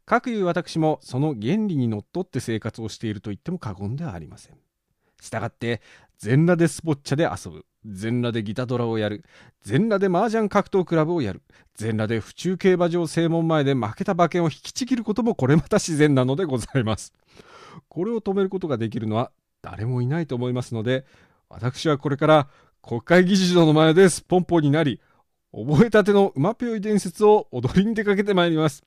[0.04, 4.56] かくいう私もその原理にのっとって生活をしていると言っても過言ではありません。
[5.20, 5.80] したがって、
[6.18, 7.64] 全裸でスポッチャで遊ぶ。
[7.85, 9.24] 全裸でギタドラをやる。
[9.62, 11.42] 全裸で麻雀格闘クラブをやる。
[11.74, 17.12] 全裸で府中競馬場正門前で負けた馬券を引きちぎることもこれまた自然なのでございます。
[17.88, 19.30] これを止めることができるのは
[19.62, 21.04] 誰もいないと思いますので、
[21.48, 22.48] 私はこれから
[22.82, 25.00] 国会議事堂の前でスポンポンになり、
[25.52, 28.82] 覚えたての馬ぴょい伝説を踊りに出かけてまいります。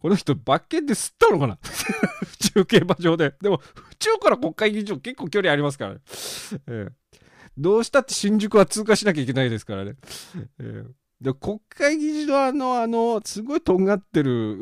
[0.00, 1.58] この人、馬券で吸ったのかな？
[1.60, 3.34] 府 中競馬場で。
[3.40, 6.00] でも、府中から国会議事堂結構距離ありますからね。
[6.68, 7.02] ええ
[7.58, 9.96] どうしたって新宿は通過しなきゃいけないですからね。
[10.58, 14.60] ええで国会議事堂の、あの、すごいとんがってる、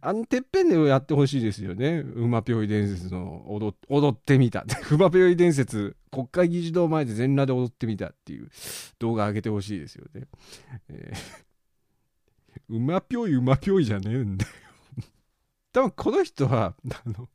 [0.00, 2.00] あのてっぺんでやってほしいですよね。
[2.16, 4.64] 馬ぴょい伝説の踊踊ってみた。
[4.90, 8.50] 馬ぴょい伝説、国会議事堂前で全裸で踊ってみたっていう
[8.98, 10.26] 動画上げてほしいですよね。
[10.88, 11.44] えー
[12.68, 14.52] 馬ぴょい馬ぴょいじゃねえんだよ。
[15.72, 17.28] 多分この人は、あの、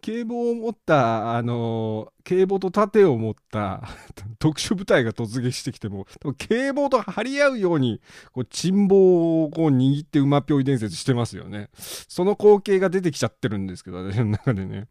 [0.00, 3.88] 警棒を持った、あの、警棒と盾を持った
[4.38, 11.70] 特殊部隊が突撃してきても、警棒と張り合うように、こう、珍棒をこう握って馬ぴょい伝説してますよね。
[11.74, 14.88] その光景が出てきちゃってるんですけど、私の中でね。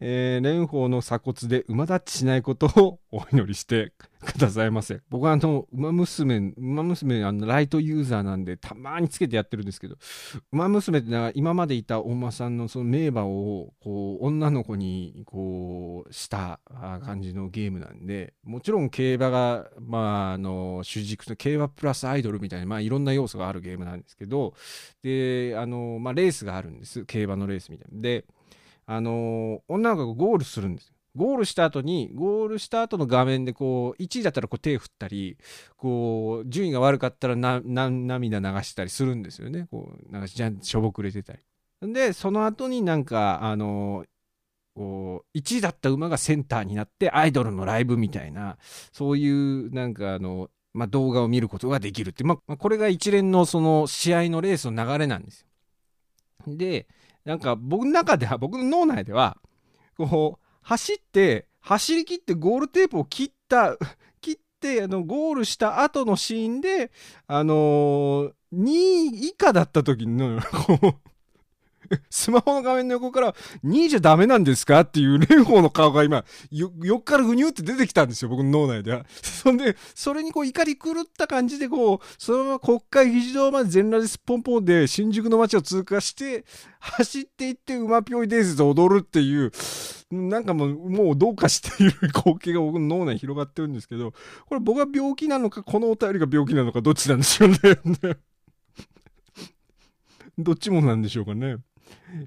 [0.00, 3.92] えー、蓮舫の鎖骨で馬立ちしないことをお祈りして
[4.24, 5.00] くださいませ。
[5.10, 9.96] 僕はあの、馬娘、馬娘、あの、ライトユーザーなんで、たまにつけてやってるんですけど、
[10.52, 24.54] 馬娘ってのは今までいたお馬さんのその名馬を、こう、女の子に、こう、したあ感じのゲームなんで、もちろん競馬が、まあ、あの、主軸と競馬プラスアイドルみたいな、まあ、いろんな要素があるゲームなんですけど、
[25.02, 27.04] で、あの、まあ、レースがあるんです。
[27.04, 28.00] 競馬のレースみたいな。
[28.00, 28.24] で、
[28.86, 30.92] あの女の子がゴールするんです。
[31.16, 35.38] ゴールした後に、ゴールした後の画面でこう、1位だったらこう手振ったり、
[35.76, 39.68] こう、順位が悪かったらな、な、涙流したりするんですよね。
[39.70, 41.38] こう、なんかじゃん、しょぼくれてたり。
[41.92, 44.04] でその後になんかあの
[44.74, 48.58] こう1位だった馬がセンターになってアイドルのライブみたいな
[48.92, 55.46] そういうなんかあの、まあ、動画を見ることができるって、まあ、これが一連のその試合のレースの流れなんですよ。
[56.56, 56.86] で
[57.24, 59.38] なんか僕の中では僕の脳内では
[59.96, 63.76] こう走って走り切ってゴールテープを切った
[64.20, 66.90] 切ってあのゴールした後のシーンで
[67.26, 71.13] あのー、2位以下だった時のこう
[72.10, 74.80] スマホの画面の横から2位じゃダメなんですか？
[74.80, 79.04] っていう蓮舫の顔が今、よ横からぐにゅって出てきたんですよ、僕の脳内では。
[79.22, 86.44] そんで、それにこう怒り狂った感じでこう、そのまま国会議事堂まで全裸ですっぽんぽんで新宿の街を通過して、
[86.80, 89.52] 走っていって馬ぴょい伝説で踊るっていう、
[90.10, 94.12] なんかもう、もうどうかしている光景が僕の脳内に広がってるんですけど、
[94.46, 97.58] これ僕が病気なのか、このお便りが病気なのか、どっちなんでしょうね。
[100.38, 101.56] どっちもなんでしょうかね。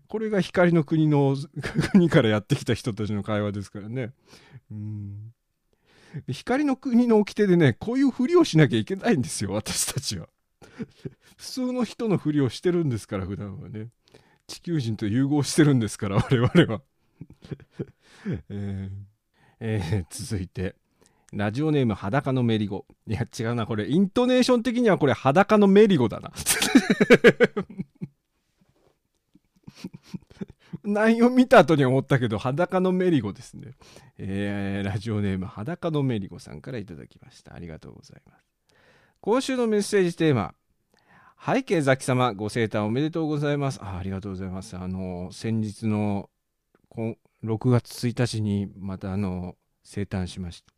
[0.08, 1.36] これが光の国の
[1.92, 4.14] 国からやってきた人たちの会話ですからね。
[4.72, 5.34] うん
[6.30, 10.30] 光の国の掟でね、こういうふりをしなきゃいけないんですよ、私たちは。
[11.38, 13.90] 普通の人のふりをしてるんですから、普段はね。
[14.48, 16.82] 地球人と融合してるんですから、我々は。
[18.50, 18.90] えー
[19.60, 20.76] えー、続いて、
[21.34, 22.86] ラジオネーム裸のメリゴ。
[23.06, 26.32] いや、違うな、これ、イントネーション的にはこれ裸のメリゴだな。
[30.84, 33.72] 内容見た後に思ったけど、裸のメリゴですね。
[34.18, 37.54] えー、ラジオネーム、裸のメリゴさんからいただきました。
[37.54, 38.46] ありがとうございます。
[39.22, 40.56] 今週のメッセージテーマ、
[41.44, 43.80] 背景ザキ様、ご生誕おめでとうございます。
[43.82, 44.76] あありがとうございます。
[44.76, 46.30] あの、先日の
[47.44, 50.74] 6月1日にまたあの、生誕しました。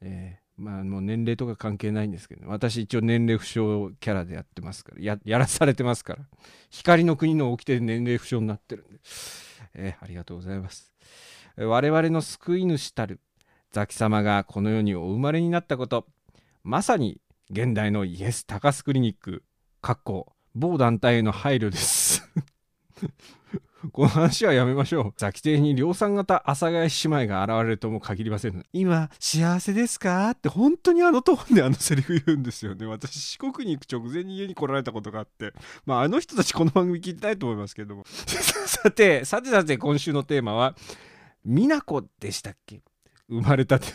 [0.00, 6.20] えまあ、もう年齢とか関係ないんですけど、私一応年齢不詳キャラでやってますから、ややらされてますから、
[6.70, 9.00] 光の国の掟で年齢不詳になってるんで、
[9.74, 10.92] えー、ありがとうございます。
[11.56, 13.20] 我々の救い主たる
[13.70, 16.06] ザキ様がこの世にお生まれになったこと、
[16.62, 19.42] まさに現代のイエス・タカスクリニック、
[19.80, 22.28] かっこ某団体への配慮です。
[23.92, 25.14] この話はやめましょう。
[25.16, 28.64] ザキ亭に量産型阿佐ヶ谷姉妹が現れるとも限りません。
[28.72, 30.30] 今、幸せですか？
[30.30, 32.86] って本当にあのトーンであのセリフ言うんですよね。
[32.86, 35.52] 私、四国に行く直前に家に来られたことがあって、
[35.84, 38.04] まあ、あの人たちこの番組聞いてないと思いますけども。
[38.06, 40.76] さて、さてさて、今週のテーマは、
[41.44, 42.82] 美奈子でしたっけ？
[43.28, 43.86] 生まれたて。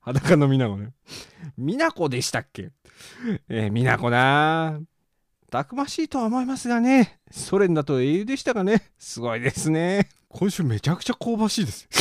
[0.00, 0.92] 裸の美奈子ね。
[1.56, 2.70] 美奈子でしたっけ？
[3.48, 4.80] えー、美奈子な
[5.50, 7.18] たくましいとは思いますがね。
[7.30, 8.90] ソ連だと英雄でしたがね。
[8.98, 10.08] すごいですね。
[10.28, 11.88] 今週めちゃくちゃ香ばしいです。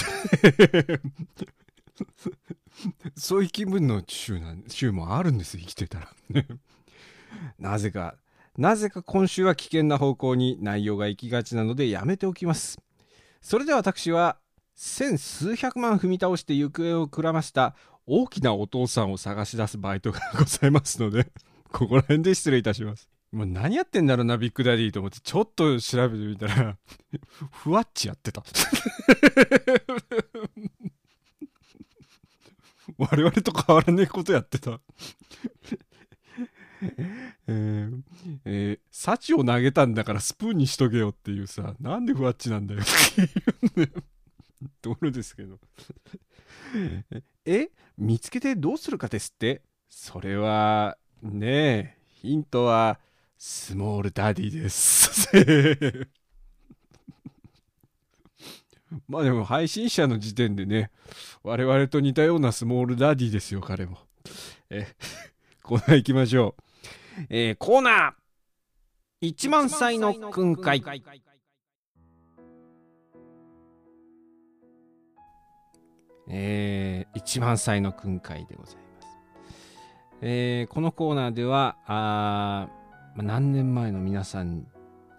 [3.18, 6.14] そういう気分の週なん週もあるんです、生きてたら。
[7.58, 8.16] なぜか、
[8.58, 12.80] なぜか今週は危険な方向に内容が行きがちなのでやめておきます。
[13.42, 14.38] それでは私は、
[14.76, 21.32] 千数百万踏み倒して行方をくらました大きなお父さんを探し出すバイトがございますので、
[21.72, 23.10] ここら辺で失礼いたします。
[23.32, 26.78] もう何やってんだろうな、ビッグダディと思って、ちょっと調べてみたら
[27.52, 28.44] ふわっちやってた。
[32.98, 34.82] 我々と変わらねえことやってた。
[37.48, 38.04] えー、
[38.46, 42.82] えー、幸を投げたんだからスプーンにしとけよっていうさ、なんでふわっちなんだよ。
[42.82, 42.86] っ
[43.76, 43.92] ていう
[44.82, 45.60] ところですけど。
[47.46, 49.62] え見つけてどうするかですって。
[49.90, 53.00] それは、ねえ、ヒントは、
[53.42, 55.30] スモールダディです。
[59.08, 60.92] まあでも配信者の時点でね、
[61.42, 63.98] 我々と似たようなスモールダディですよ、彼も。
[64.70, 64.94] え、
[65.64, 67.28] コーナー行きましょう。
[67.30, 70.84] えー、コーナー !1 万歳の訓戒。
[76.28, 79.08] えー、1万歳の訓戒でございます。
[80.20, 82.68] えー、このコーナーでは、あ
[83.16, 84.68] まあ、何年前の皆さん、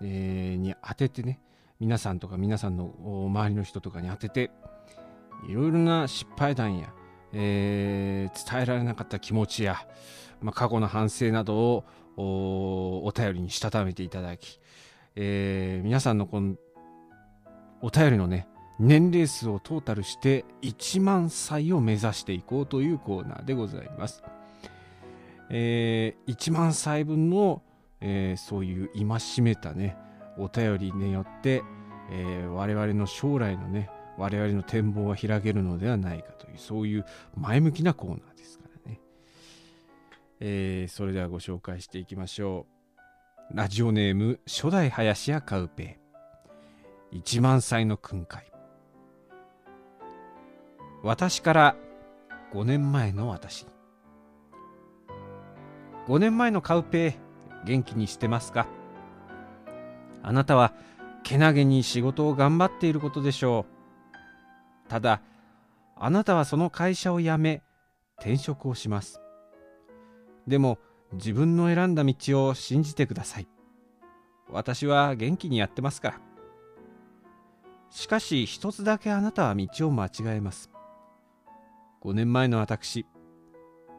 [0.02, 1.40] えー、に当ててね
[1.80, 2.92] 皆さんとか皆さんの
[3.30, 4.50] 周りの人とかに当てて
[5.48, 6.92] いろいろな失敗談や、
[7.32, 9.86] えー、伝えられなかった気持ちや、
[10.40, 11.84] まあ、過去の反省などを
[12.16, 14.60] お便りにしたためていただき、
[15.16, 16.56] えー、皆さんのこの
[17.80, 18.46] お便りのね
[18.78, 24.22] 年齢数をトータルして1万歳を目指していこうというコーナーでございます。
[25.50, 27.62] えー、1万歳分の
[28.00, 29.96] えー、そういう戒めたね
[30.38, 31.62] お便りによって、
[32.10, 37.04] えー、我々の将来のね我々の展望は開けるのではないかというそういう
[37.36, 39.00] 前向きなコーナーですからね、
[40.40, 42.66] えー、それではご紹介していきましょ
[43.52, 43.56] う。
[43.56, 45.98] ラジオネーム初代林家カウペ
[47.12, 47.18] イ。
[47.18, 48.52] 1万歳の訓戒。
[51.02, 51.76] 私から
[52.52, 53.66] 5年前の私。
[56.06, 57.29] 5年前のカウペイ
[57.64, 58.66] 元気にしてますか？
[60.22, 60.72] あなたは
[61.22, 63.66] けなげに仕事を頑張っていることでしょ
[64.86, 64.88] う。
[64.88, 65.20] ただ
[65.96, 67.62] あなたはその会社を辞め
[68.18, 69.20] 転職をします。
[70.46, 70.78] でも
[71.12, 73.48] 自分の選んだ道を信じてください。
[74.50, 76.20] 私は元気にやってますから。
[77.90, 80.70] しかし一つだけあなたは道を間違えます。
[82.02, 83.06] 5年前の私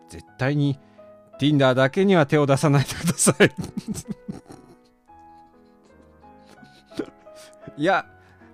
[0.09, 0.80] 絶対に
[1.42, 3.52] Tinder だけには手を出さないでください。
[7.82, 8.06] いや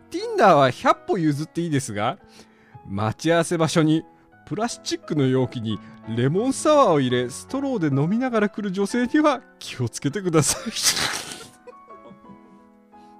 [0.10, 2.18] Tinder は100歩譲っていいですが
[2.88, 4.06] 待ち合わせ場所に
[4.46, 5.78] プラスチックの容器に
[6.16, 10.64] レモンサワーを入れストローで飲みながら来る女性には気をつけてください。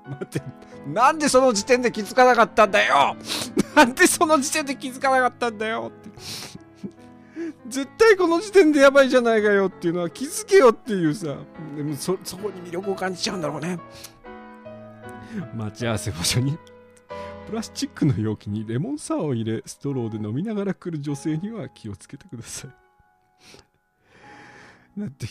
[0.09, 0.41] 待って
[0.88, 3.18] なんでその時点で気づかなかったんだよ。
[3.76, 6.57] なんでその時点で気づかなかったんだよって。
[7.67, 11.35] 絶対この時点でやばいじゃないかよっていうのは気づけよっていうさ。
[11.75, 13.79] でもそそこに魅力を感じちゃうんだろうね。
[15.55, 16.57] 待ち合わせ場所に
[17.47, 22.71] プラスチックの容器にレモンサワーを入れストローで飲みながら来る女性には気をつけてください。
[24.99, 25.27] だって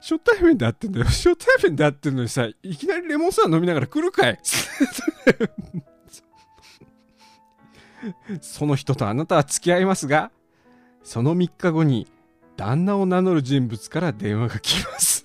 [0.00, 1.06] 初対面で会ってんだよ。
[1.06, 4.38] 初対面で会ってんのにさいきなりレモンサワー飲みながら来るかい。
[8.40, 10.30] その人とあなたは付き合いますが
[11.02, 12.06] その3日後に
[12.56, 15.24] 旦那を名乗る人物から電話が来ます。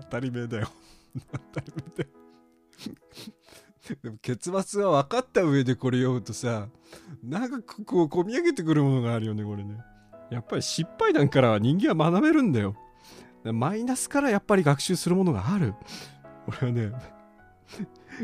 [0.00, 0.68] 当たり前だよ。
[1.32, 2.10] 当たり前だよ
[4.02, 6.68] でも結末は分かった上でこれ読むとさ
[7.24, 9.78] なんかこう込み上げてくるものがあるよねこれね。
[10.30, 12.76] やっぱり失敗談からは人間は学べるんだよ。
[13.42, 15.74] マイナスからやっぱり学習するものがある。
[16.46, 16.92] 俺はね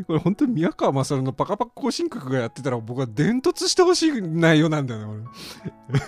[0.07, 5.07] これ本当に宮川勝のパカパカ更新閣がやってたら僕は伝突してほしい内容なんだよね
[5.89, 6.01] 俺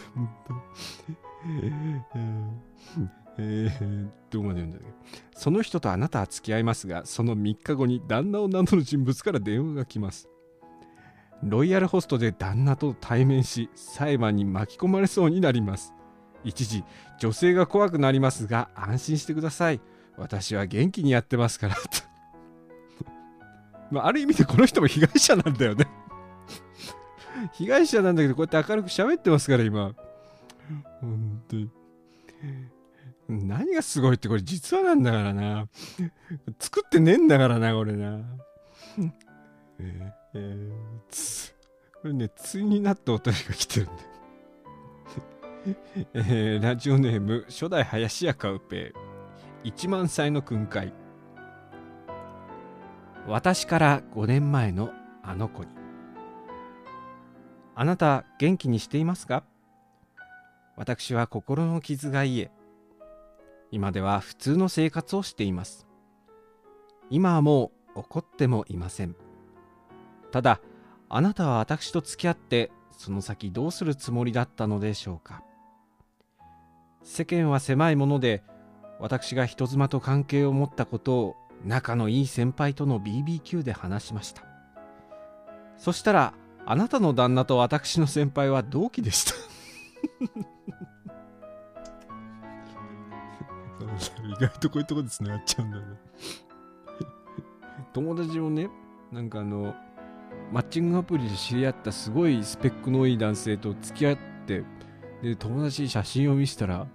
[3.41, 4.87] えー、どこまで読んだっけ
[5.35, 10.29] その人とあなたは付き合いますが、その3日後に旦那を名乗る人物から電話が来ます。
[11.45, 15.95] ロイヤルホストで旦那と対面し、裁判に巻き込まれそうになります。
[16.43, 16.83] 一時、
[17.21, 19.81] 女性が怖くなりますが、安心してください。
[20.17, 21.77] 私は元気にやってますから。
[23.91, 25.87] まあ、ある意味でこの人も被害者なんだよね
[27.55, 29.95] 被害者なんだけど、こうやって明るく喋ってますから、今。
[31.01, 31.71] 本当に。
[33.29, 35.69] 何がすごいってこれ実話なんだからな。
[36.59, 38.21] 作ってねえんだからな、これな。
[39.79, 40.73] えー、えー、
[41.11, 41.55] つ、
[42.03, 43.99] これね、ついになったお便りが来てるんだよ。
[46.15, 48.93] えー、ラジオネーム、初代林家カウペ、
[49.65, 50.93] 1万歳の訓戒。
[53.31, 54.91] 私から5年前の
[55.23, 55.69] あの子に。
[57.75, 59.45] あなた、元気にしていますか？
[60.77, 62.51] 私は心の傷が癒え、
[63.71, 65.87] 今では普通の生活をしています。
[67.11, 69.15] 今はもう怒ってもいません。
[70.33, 70.63] ただ
[71.11, 75.43] あなたは私と付き合ってその先どうするつもりだったのでしょうか。
[77.03, 78.43] 世間は狭いもので
[78.99, 84.43] 私が人妻と関係を持ったことを仲のいい先輩との BBQ で話しました。
[85.77, 86.35] そしたら
[86.67, 89.33] あなたの旦那と私の先輩は同期でした。
[94.25, 95.85] 意外とこういうとこでつながっちゃうんだね。
[97.93, 98.69] 友達もね
[99.11, 99.75] なんかあの
[100.53, 104.65] マッチングアプリで知り合ったすごいスペックのいい男性と付き合って
[105.23, 106.87] で友達に写真を見せたら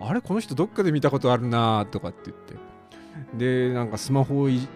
[0.00, 2.54] あれこの人どっかで見たことあるなとかって言って
[3.36, 4.66] でなんかスマホをいじ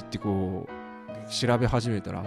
[0.00, 2.24] ってこう調べ始めたら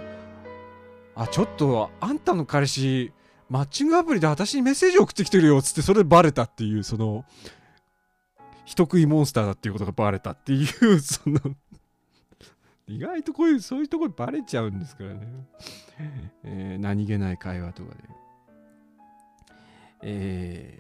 [1.16, 3.12] あちょっとあんたの彼氏
[3.50, 7.26] マッチングアプリで私にメッセージ送ってきてるよっつってそれでバレたっていうその
[8.66, 11.40] 人食いモンスターだっていうことがバレたっていう その
[12.88, 15.28] 意外とこういうそういうところバレちゃうんですからね、
[16.44, 18.02] えー、何気ない会話とかで、
[20.02, 20.80] え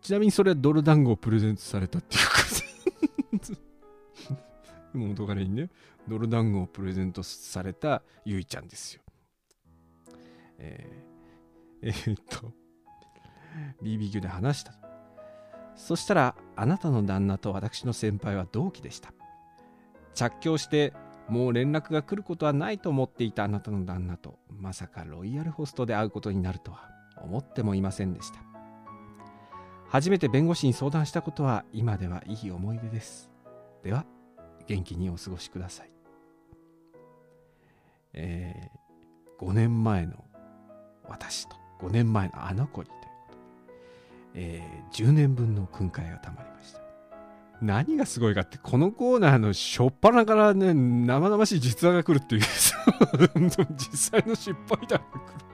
[0.00, 2.22] ー、ちなみにそれはドル団子をプレゼントされたっていう
[4.92, 5.70] 元彼にね
[6.08, 9.02] ドル団子をプレゼントされたゆいちゃんですよ。
[10.58, 12.52] えー、えー、っと
[13.82, 14.74] BBQ で話した。
[15.76, 19.12] そしたらあなたの旦那と私の先輩は同期でした。
[20.14, 20.92] 着去して
[21.28, 26.90] もう連絡が来ることはないと思っていたあなたの旦那とまさかロイヤルホストで会うことになるとは
[27.22, 28.51] 思ってもいませんでした。
[29.92, 33.28] 初めて弁護士に相談したことは今ではいい思い出です。
[33.84, 34.06] では
[34.66, 35.90] 元気にお過ごしください。
[38.14, 38.82] えー
[39.44, 40.12] 5年前の
[41.06, 43.40] 私と5年前のあの子にということで、
[44.36, 46.80] えー10年分の訓戒がたまりました。
[47.60, 52.40] 何がすごいかってこのコーナーの初っ端からね生々しい実話が来るっていう
[53.76, 55.51] 実際の失敗談が来る。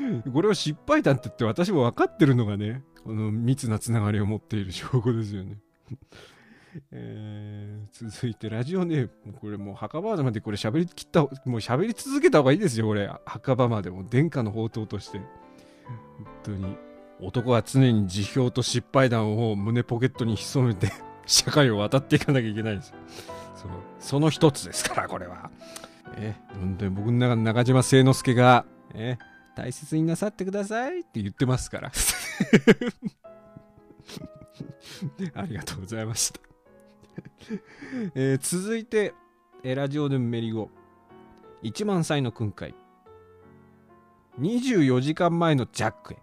[0.32, 5.58] これを失敗談って言って私も分かってるのがねこの密なつながりを持っている 証拠ですよね。
[6.92, 13.10] えー続いてラジオネームこれもう墓場までこれ喋りきったもう喋り続けた方がいいですよこれ。
[13.26, 15.18] 墓場までも殿下の宝刀として。
[15.18, 16.76] 本当に
[17.20, 20.92] 男は常に辞表と失敗談を胸ポケットに潜めて
[21.26, 22.90] 社会を渡っていかなきゃいけないんです。
[22.90, 22.96] よ
[23.56, 25.50] そのその一つですからこれは。
[26.16, 29.18] え本当に僕の中の中島誠之助がえ
[29.60, 31.92] 大切になさってくださいって言ってますから。
[35.34, 36.40] ありがとうございました。
[38.14, 39.12] えー続いて、
[39.62, 40.70] えラジオネームメリゴ
[41.62, 42.74] 1万歳の訓戒。
[44.40, 46.16] 24時間前のジャックへ。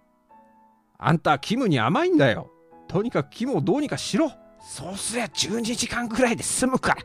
[0.98, 2.50] あんたキムに甘いんだよ。
[2.88, 4.32] とにかくキムをどうにかしろ。
[4.62, 7.04] そうすりゃ12時間くらいで済むから。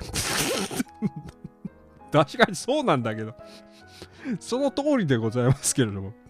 [2.25, 3.35] 確かにそうなんだけど。
[4.41, 6.22] その通りでございますけれども。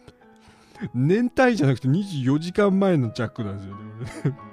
[0.95, 4.39] 年単位じゃなくて24時間前のジャックなんですよね。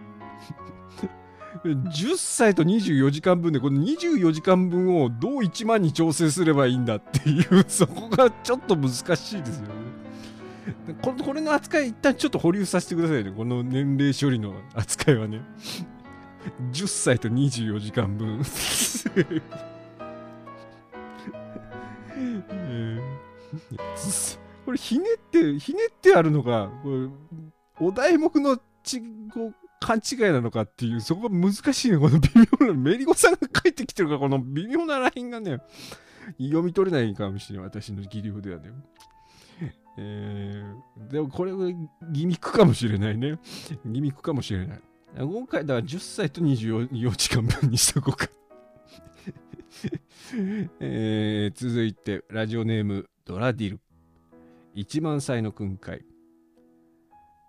[1.66, 9.74] 10歳と24時間分でこの24時間分をどう1万に調整すればいいんだっていうそこがちょっと難しいですよね。
[11.02, 13.32] これこれの扱い一旦ちょっと保留させてくださいね。
[13.32, 15.42] この年齢処理の扱いはね。
[16.72, 18.42] 10歳と24時間分。
[19.16, 19.22] え
[23.96, 27.08] ーこれひねってひねってあるのがこれ
[27.88, 29.02] お題目のち
[29.34, 32.30] こ勘違いなのかっていうそこが難しいねこの微
[32.62, 35.58] 妙なメリゴさんが書いてきてるからこの微妙なラインがね
[36.38, 38.70] 読み取れないかもしれない私の技量ではね。
[39.98, 41.72] えー、でもこれは
[42.12, 43.40] ギミックかもしれないね。
[43.88, 44.82] ギミックかもしれない。
[45.18, 48.30] 今回だから10歳と24時間分にしとこうか。
[50.80, 53.80] えー続いてラジオネームドラディル。
[54.76, 56.06] 1万歳の訓戒。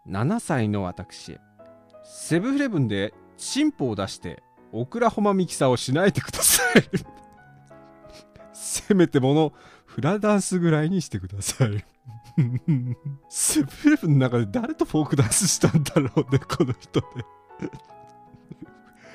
[0.08, 1.38] 7歳の私
[2.02, 4.42] セブンイレブンでチンポを出して
[4.72, 6.82] オクラホマミキサーをしないでください。
[8.52, 9.52] せめてもの
[9.84, 11.84] フラダンスぐらいにしてください。
[13.28, 17.06] セブンイレブンの中で誰とフォークダンスしたんだろうねこの人ね。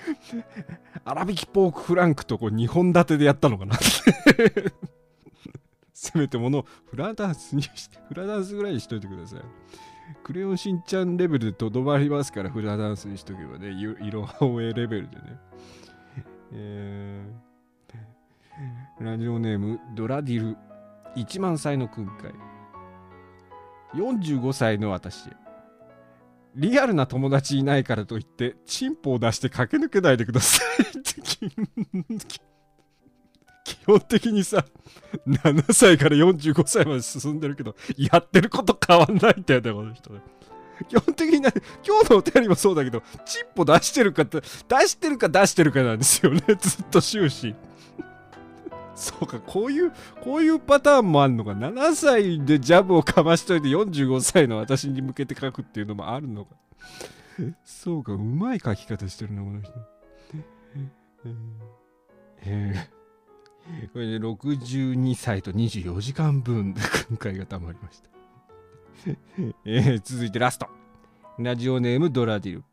[1.05, 3.77] 粗挽きポークフランクとこう2本立てでやったのかな。
[5.95, 9.41] せめてものをフラダンスにして フラダンスぐらいにしといてください。
[10.23, 15.39] クレヨンしんちゃんレベルでとどまりますからフラダンスにしとけばねゆいろはおえレベルでね。
[16.51, 17.45] えー
[18.99, 20.57] ラジオネームドラディル
[21.17, 22.33] 1万歳の訓戒。
[23.93, 25.29] 45歳の私。
[26.55, 32.54] リアルな友達いないからといってチンポを出して駆け抜けないでください。
[33.85, 34.65] 本的にさ
[35.27, 40.21] 7歳から45歳まで進んでるけどやってること変わんないんだよねこの人ね。
[40.89, 41.51] 基本的にね
[41.87, 46.41] 今日のお便りもそうだけどチンポ出してるかって出してるか出してるかなんですよね。
[46.59, 47.55] ずっと終始。
[48.95, 51.51] そうかこういうこういうパターンもあるのか。
[51.51, 56.55] 7歳でジャブをかましといて45歳の私に向けて書くっていうのもあるのか。
[57.63, 59.73] そうかうまい書き方してるなこの人。
[62.45, 62.94] えー。
[63.93, 68.09] これで62歳と24時間分で今回がたまりました。
[69.65, 70.67] えー続いてラスト。
[71.37, 72.63] ラジオネームドラディル。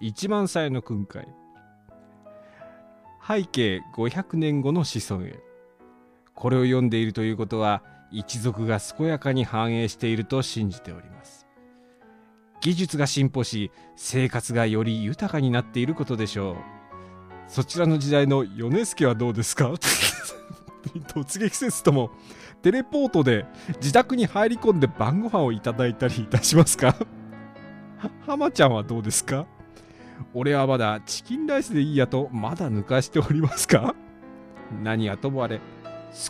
[0.00, 1.26] 1万歳の訓戒。
[3.26, 5.40] 背景500年後の子孫へ。
[6.34, 11.46] これを読んでいるということは一族が健やかに繁栄していると信じております。
[12.60, 16.73] 技術が進歩し生活がより豊かになっていることでしょう。
[17.48, 19.72] そちらの時代の米助はどうですか？
[21.08, 22.10] 突撃せずとも
[22.62, 26.96] テレポートで自宅に入り込んで晩ご飯をいただいたりいたしますか？
[27.98, 29.46] は浜ちゃんはどうですか？
[30.32, 33.94] 俺はまだチキンライスでいいやとまだ抜かしておりますか？
[34.82, 35.60] 何はともあれ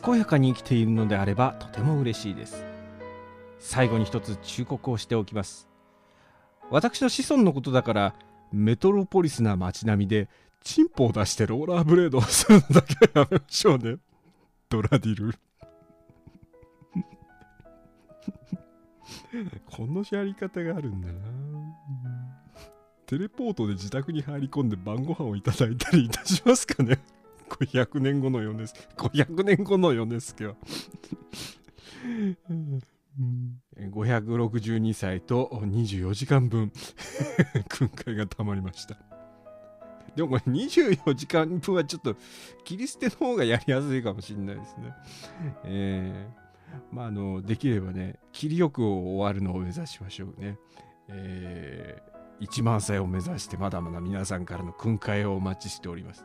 [0.04, 2.64] 健やかに生きているのであればとても嬉しいです。
[3.58, 5.68] 最後に一つ忠告をしておきます。
[6.70, 8.14] 私の子孫のことだから
[8.52, 10.28] メトロポリスな街並みで
[10.64, 13.98] チンポを出してローラーブレードをするのだけはやめましょうね。
[14.70, 15.34] ドラディル。
[19.66, 21.20] このやり方があるんだな。
[23.06, 26.98] テレポートで自宅に入り込んで晩ご飯をいただいたりいたしますかね。
[27.50, 30.56] 500年後のヨネス500年後のヨネスケは
[33.78, 36.72] 562歳と24時間分
[37.68, 39.13] 訓戒がたまりました。
[40.16, 42.16] でもこれ24時間分はちょっと
[42.64, 44.94] 切り捨ての方がやりやすいかもしれないですね。
[45.64, 50.58] えー、まああのできればね切りよく終わるのを目指しましょうね。
[51.08, 56.24] えー、1万歳を目指してまだまだ皆さんからの訓戒をお待ちしております。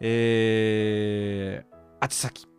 [0.00, 2.49] えー、あちさき。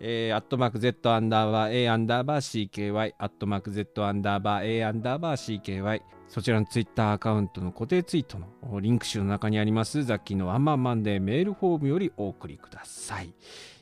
[0.00, 13.32] えー、アットマーク Z アンダーバー A アンダーバー CKY、アットマーク Z アンダーバー A アンダーバー CKY、そちらのツイッターアカウントの固定ツイートのリンク集の中にありますザッキーのワンマンマンデーメールフォームよりお送りください。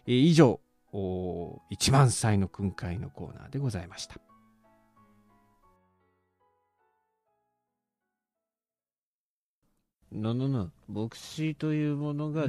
[0.07, 0.61] えー、以上、
[0.93, 4.26] 1万歳の訓戒のコーナーでございました。
[10.13, 12.49] ののの牧師というものがそ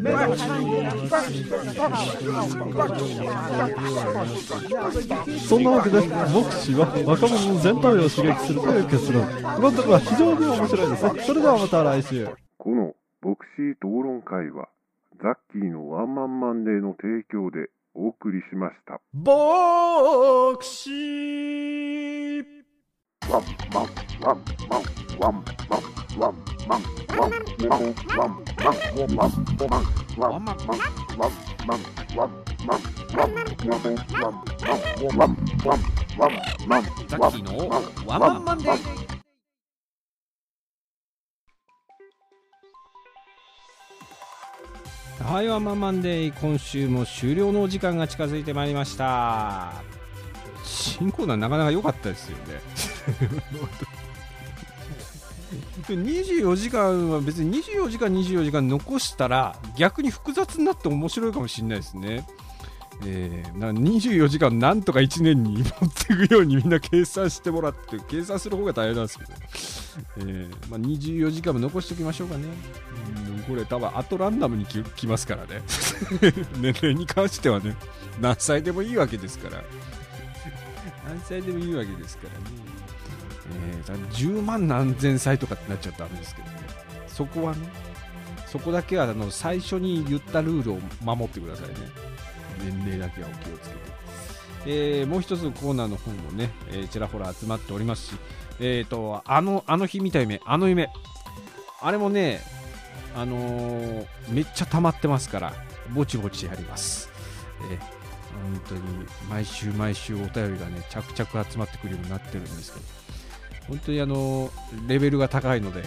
[5.60, 9.26] んなわけで牧師は若者の全体を刺激するという結論。
[9.26, 11.14] このところは非常に面白いです。
[11.14, 12.30] ねそれではまた来週。
[12.58, 14.70] この牧師討論会は
[15.22, 19.02] ザッキーのワンマンマンデーの提供でお送りしました。
[19.14, 22.57] 牧師
[23.30, 23.88] ワンマン
[24.22, 24.84] ワンマン
[25.20, 25.44] ワン
[26.18, 26.36] マンワン
[26.68, 26.98] マン
[45.24, 49.97] はいワンマンマンデー今週も終了のお時間が近づいてまいりました
[50.78, 52.62] 新コーナーなかなか良かったですよね。
[55.88, 62.28] 24時間は別に24時間24時間残したら逆に複雑になって面白いかもしれないですね。
[63.06, 65.68] えー、な24時間なんとか1年に持っ
[66.08, 69.34] ていくようにみんな計算してもらって計算する方が大変なんですけど、
[70.18, 72.46] えーまあ、24時間も残しておきましょうかね、
[73.28, 75.62] うん、これ多分あとランダムにきますからね。
[76.60, 77.76] 年齢に関してはね。
[78.20, 79.64] 何歳でもいいわけですから。
[81.08, 82.46] 何歳でもいいわけですからね。
[83.50, 86.58] えー、10万何千歳とかってなっちゃったらダメですけどね。
[87.08, 87.70] そこはね
[88.46, 91.76] そこだけはあの最初に言ったルールを守ってくださいね。
[92.60, 93.82] 年齢だけはお気をつけて、
[94.66, 98.16] えー、もう一つのコーナーの本もね、えー、ちらほら集まっておりますし
[98.60, 100.90] えっ、ー、とあのあの日見た夢あの夢。
[101.80, 102.42] あれもね
[103.16, 105.54] あのー、めっちゃ溜まってますから
[105.94, 107.10] ぼちぼちやります、
[107.72, 107.97] えー、
[108.44, 108.82] 本当に
[109.30, 112.86] 毎週毎週お便りがね着々集まってくるようになってるんですけど
[113.68, 114.50] 本当にあの
[114.88, 115.84] レベルが高いので、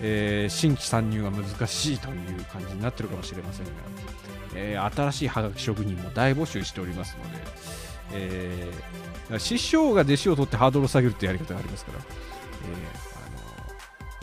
[0.00, 3.72] えー、新規参入が難しいという感じになってるかもしれませんが、
[4.54, 7.38] えー、新しいはがき職人も大募集しておりますので、
[8.12, 11.98] えー、師匠が弟子を取ってハードルを下げるってやり方がありますから、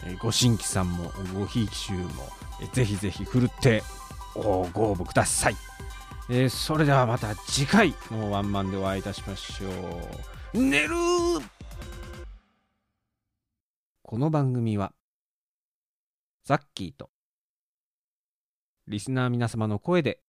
[0.06, 2.00] えー、あのご新規さんもごひいき衆も、
[2.62, 3.84] えー、ぜひぜひふるって
[4.36, 5.56] ご応募ください、
[6.30, 9.68] えー、それではまた次回のワンマンでお会いいたしましょ
[10.54, 10.96] う寝る
[14.02, 14.94] この番組は
[16.46, 17.10] ザッキーと
[18.88, 20.20] リスナー皆様の声で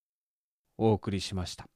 [0.78, 1.73] お送りしました。